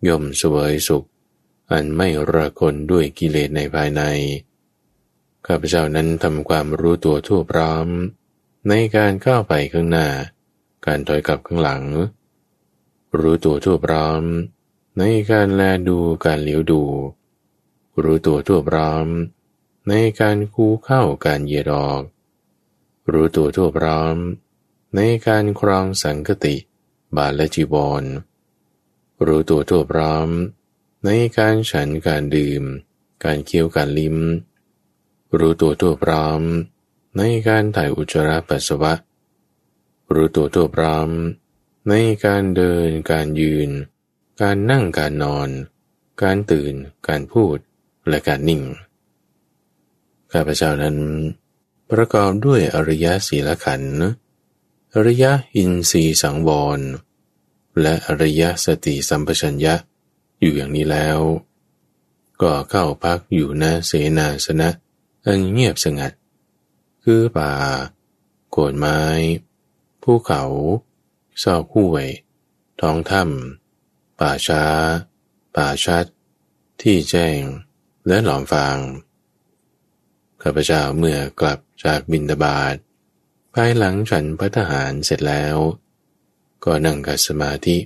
[0.08, 1.04] ย่อมสวยสุข
[1.70, 4.02] อันไม่ระคนด้วยกิเลสในภายใน
[5.46, 7.88] ข้าพเจ้านั้นทำความรู้ตัวทั่วพร้อม
[8.68, 10.08] ในการก้าวไปข้างหน้า
[10.86, 11.84] การถอยกลับข้างหลัง
[13.18, 14.22] รู้ตัวทั่วพร้อม
[14.98, 16.82] ในการแลดูการเหลียวดู
[18.02, 19.06] รู้ตัวทั่วพร้อม
[19.88, 22.02] ในการคูเข้าการเยียดออก
[23.12, 24.16] รู้ตัวทั่วพร้อม
[24.96, 26.56] ในการครองสังกติ
[27.16, 28.04] บาลและจีวร
[29.26, 30.28] รู้ตัวทั่วพร้อม
[31.04, 32.62] ในการฉันการดื่ม
[33.24, 34.16] การเคี้ยวการลิ้ม
[35.38, 36.42] รู้ตัวทั่วพร้อม
[37.16, 38.92] ในการถ่ายอุจจาระปัสสาวะ
[40.12, 41.08] รู้ตัวทั่วพร้อม
[41.88, 41.94] ใน
[42.24, 43.70] การเดิน การยืน
[44.42, 45.48] การนั่งการนอน
[46.22, 46.74] การตื่น
[47.08, 47.56] การพูด
[48.08, 48.62] และการนิ่ง
[50.32, 50.96] ข้าพเจ้านั้น
[51.90, 53.98] ประกอบด้วยอริยศีลขันธ์
[54.94, 55.24] อริย
[55.56, 56.80] อินทรีสังวร
[57.80, 59.74] และอริยสติสัมปชัญญะ
[60.40, 61.18] อยู่อย่างนี้แล้ว
[62.42, 64.68] ก็เข้าพักอยู่ณเสนาสนะ
[65.26, 66.12] อันเงียบสงัด
[67.08, 67.52] คือป่า
[68.50, 69.00] โคนไม้
[70.02, 70.42] ภูเขา
[71.42, 72.06] ซอกห้วย
[72.80, 74.64] ท้องถ้ำป่าช้า
[75.56, 76.06] ป่าชัด
[76.82, 77.40] ที่แจ้ง
[78.06, 78.78] และหลอมฟาง
[80.42, 82.76] ข้าพเจ้าเมื่อกลับจากบินตบาท
[83.54, 85.56] ภายหลังฉันพัฒหารเสร็จแล้ว
[86.64, 87.78] ก็นั่งกับสมาธิ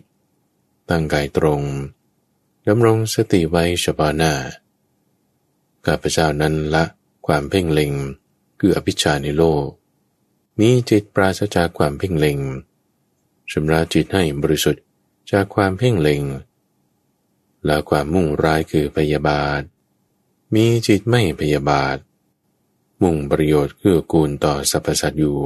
[0.91, 1.62] ตั้งกายตรง
[2.68, 4.35] ดำรงสติไว้เฉพาะหน้า
[5.87, 6.85] ข้าพเจ้านั้นละ
[7.27, 7.95] ความเพ่งเล็ง
[8.61, 9.67] คืออภิชาในโลก
[10.59, 12.39] มีจิตปราศจากความเพ่งเล็ง
[13.51, 14.85] ชำระจิตให้บริสุทธิ์
[15.31, 16.23] จากความเพ่งเล็ง
[17.65, 19.63] และความมุ่งร้ายคือพยาบาท
[20.55, 21.97] มีจิตไม่พยาบาท
[23.03, 25.39] มุ่งประโยชน์เกื้อกูลต่อสรรพสัตว์อยู่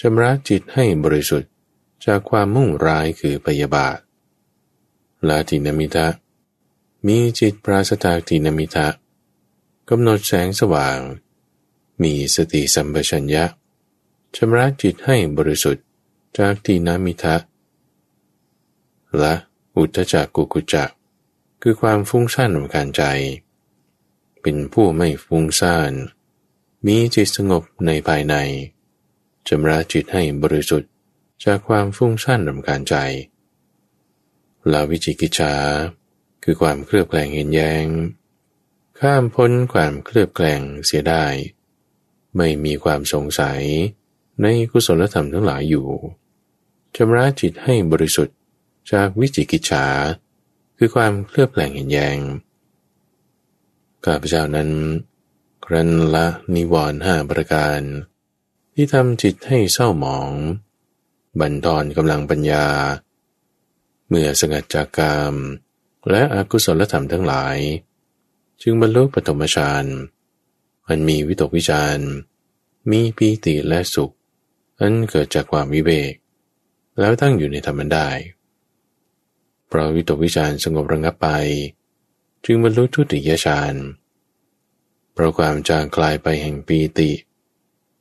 [0.00, 1.50] ชำระจิตให้บริสุทธิ์
[2.04, 3.98] จากความมุ่งร้ายคือพยาบาท
[5.28, 6.08] ลาตินมิทะ
[7.06, 8.88] มีจิตปราศจากทินามิทะ
[9.88, 10.98] กำหนดแสงสว่าง
[12.02, 13.44] มีสติสัมปชัญญะ
[14.36, 15.84] ชำระจิตให้บริสุทธิ์
[16.38, 17.36] จากทินามิทะ
[19.18, 19.34] และ
[19.76, 20.90] อุทจักกุกุจัก
[21.62, 23.02] คือความฟุ้งซ่านของการใจ
[24.40, 25.92] เป็นผู้ไม่ฟุ้งซ่าน
[26.86, 28.34] มีจิตสงบในภายใน
[29.48, 30.90] ชำระจิตให้บริสุทธิ์
[31.44, 32.94] จากความฟุ้งซ่านรำคาญใจ
[34.72, 35.54] ลาวิจิกิจฉา
[36.42, 37.86] คือความเคลือบแคลงเห็นแยง
[39.00, 41.24] ข้ามพ้นความเคลือบแคลงเสียได้
[42.38, 43.62] ไม่มีความสงสัย
[44.42, 45.88] ในกุศลธรรมทั้งหลายอยู่
[46.96, 48.36] ชำระจิตให้บริสุทธิ์
[48.92, 49.86] จากวิจิกิจฉา
[50.76, 52.18] คือความเคลือบแคลงเห็นแยง
[54.04, 54.70] ข้าพเจ้านั้น
[55.64, 57.80] ครันละนิวรณ์ห้าประการ
[58.74, 60.30] ที่ทำจิตให้เศร้าหมอง
[61.40, 62.66] บันทอนกำลังปัญญา
[64.08, 65.34] เมื่อสงัดจากกาม
[66.10, 67.56] และอกุศลธรรมทั้งหลาย
[68.62, 69.84] จึงบรรลุปฐมฌาน
[70.88, 71.98] อันมีวิตกวิจาร
[72.90, 74.14] มีปีติและสุข
[74.80, 76.12] อันเกิดจากความวิเวก
[76.98, 78.08] แล้วตั้งอยู่ในธรรมได้
[79.68, 81.28] เพราะวิตกวิจารสงบระงับไป
[82.44, 83.74] จึงบรรลุทุติยฌาน
[85.12, 87.10] เพราะความจางคลายไปแห่งปีติ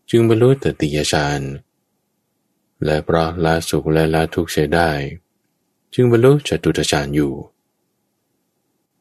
[0.10, 1.42] จึงบรรลุตติยฌาน
[2.86, 4.92] และเพราะละสุขและละทุกข์เสียได้
[5.94, 7.34] จึงบรรลุจตุตฌานอยู่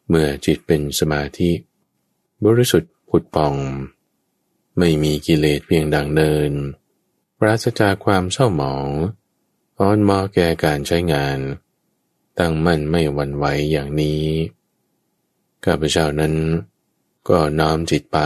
[0.08, 1.50] เมื่อจิตเป็นสมาธิ
[2.44, 3.54] บริสุทธิ์ ผุดป่อง
[4.78, 6.52] ไม่มีกิเลสเพียงดังเนิน
[7.38, 8.88] ปราศจากความเศร้าหมอง
[9.78, 11.38] อ่อนมอแก่การใช้งาน
[12.38, 14.24] ตั้งมั่นไม่หวั่นไหวอย่างนี้
[15.64, 16.34] ข้าพเจ้านั้น
[17.28, 18.18] ก็น้อมจิตไป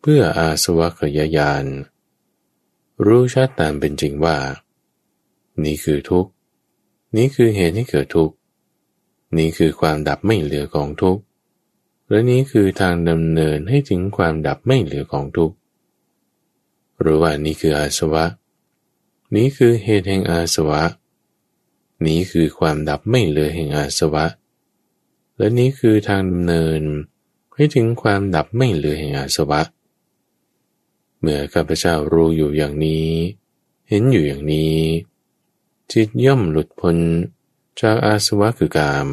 [0.00, 1.64] เพื่ออาสวะขยายาน
[3.06, 4.38] รู้ชัดตามเป็นจริงว่า
[5.64, 6.30] นี่คือทุกข์
[7.16, 8.34] นี่คือเหตุให้เกิดทุกข์
[9.36, 11.22] นี่คือความดับไม่เหลือของทุกข์
[12.08, 15.56] และนี้คือทางดำเนินให้ถึงความดับไม่เหลือของทุกข์
[17.02, 18.24] รู้ว่านี่คืออาสวะ
[19.36, 20.82] นี้คือเหตุแห่งอาสวะ
[22.06, 24.24] นี้คือความดับไม่เหลือแห่งอาสวะ
[25.36, 26.82] และนี้คือทางดำเนิน
[27.54, 29.60] ให้ถึงความดับไม่เหลือแห่งอาสวะ
[31.20, 33.08] เมื่อข้าพเจ้ารู้อยู่อย่างนี้
[33.88, 34.76] เห็นอยู่อย่างนี้
[35.92, 36.96] จิตย่อมหลุดพ้น
[37.80, 39.08] จากอาสวะคือกาม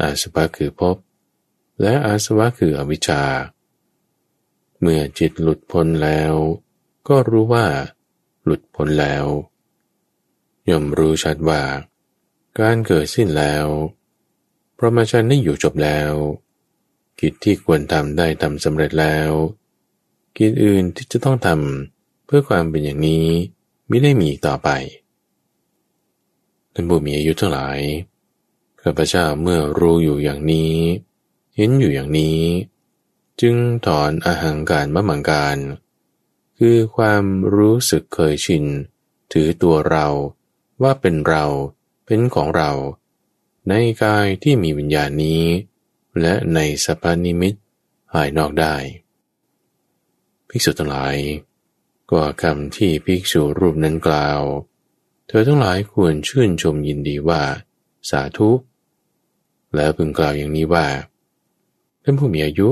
[0.00, 0.96] อาสวะคือภพ
[1.80, 3.22] และอาสวะคืออวิชชา
[4.80, 6.32] เมื่อจิตหลุดพ้นแล้ว
[7.08, 7.66] ก็รู้ว่า
[8.44, 9.24] หลุดพ้นแล้ว
[10.70, 11.62] ย่อมรู้ชัดว่า
[12.58, 13.66] การเกิดสิ้นแล้ว
[14.78, 16.12] พระมาชันได้อยู่จบแล้ว
[17.20, 19.30] กิจที่ควรทำได้ทำสำเร็จแล้ว
[20.36, 23.26] กิจอื่นที่จะต้องทำเพื่อความเป็นอย่างนี้
[23.88, 24.68] ไม่ได้มีต่อไป
[26.74, 27.78] ท่านผู้มีอายุทั้งหลาย
[28.82, 30.74] ข้าพเจ้าเมื่อรู้อยู่อย่างนี้
[31.56, 32.40] เห็นอยู่อย่างนี้
[33.40, 35.58] จึงถอนอาหังการมะมังการ
[36.58, 37.24] คือความ
[37.54, 38.64] รู้สึกเคยชิน
[39.32, 40.06] ถือตัวเรา
[40.82, 41.44] ว่าเป็นเรา
[42.06, 42.70] เป็นของเรา
[43.68, 43.72] ใน
[44.02, 45.44] กายที่มีวิญญาณนี้
[46.20, 47.54] และในสภานิมิต
[48.14, 48.74] หายนอกได้
[50.48, 51.16] ภิกษุทั้งหลาย
[52.10, 54.40] ก็คำที่ภิกษุรูปนั้นกล่าว
[55.26, 57.42] เธอทั้งหลายควรชื่นชมยินดีว่า
[58.10, 58.50] สาธุ
[59.74, 60.86] แล้วพึงกล่าวอย่างนี้ว่า
[62.02, 62.68] ท่านผู้มีอายุ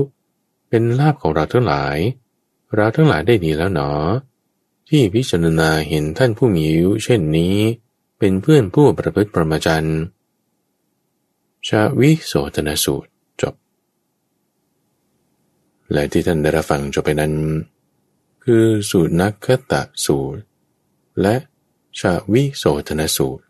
[0.69, 1.97] เป็นลาภของเราทั้งหลาย
[2.75, 3.91] เราทั้งหลายได้ดีแล้วหนอ
[4.89, 7.55] ที่พิจารณาเห็นท่านผู้มีอายุเช่นนี้
[8.19, 9.87] เป็นเพื่อนผู้ประพฤติประมาจัน
[11.67, 13.09] ชาวิโสตนสูตร
[13.41, 13.55] จบ
[15.91, 17.33] และที่ท่านได้รับฟังจบไปนั้น
[18.43, 20.41] คือสูตรนักขตะสูตร
[21.21, 21.35] และ
[21.99, 23.43] ชาวิโสตนสูตร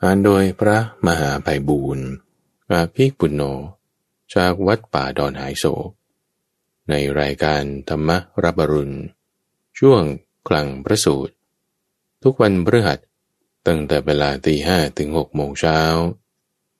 [0.00, 2.06] อ่านโดยพระมหาไพบูรณ์
[2.70, 3.42] อาภิกปุณโญ
[4.34, 5.90] จากวัดป่าดอนหายโศก
[6.88, 8.10] ในรายการธรรม
[8.44, 8.96] รับบรุณ
[9.78, 10.02] ช่วง
[10.48, 11.34] กลางพระสูตร
[12.22, 12.98] ทุกวันพฤหัส
[13.66, 15.80] ตั้งแต่เวลาตีห้ถึงหกโมงเช้า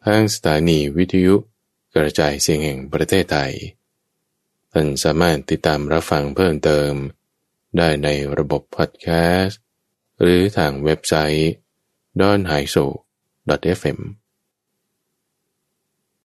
[0.04, 1.34] ทางสถานีวิทยุ
[1.94, 3.52] กระจายเสียงแห่งประเทศไทย
[4.72, 6.92] ท่านสามารถติดตามรับฟังเพิ่มเติม
[7.76, 9.08] ได้ในระบบพอดแค
[9.40, 9.60] สต์
[10.20, 11.50] หรือทางเว็บไซต์
[12.20, 12.84] d o n h a i s o
[13.78, 13.98] fm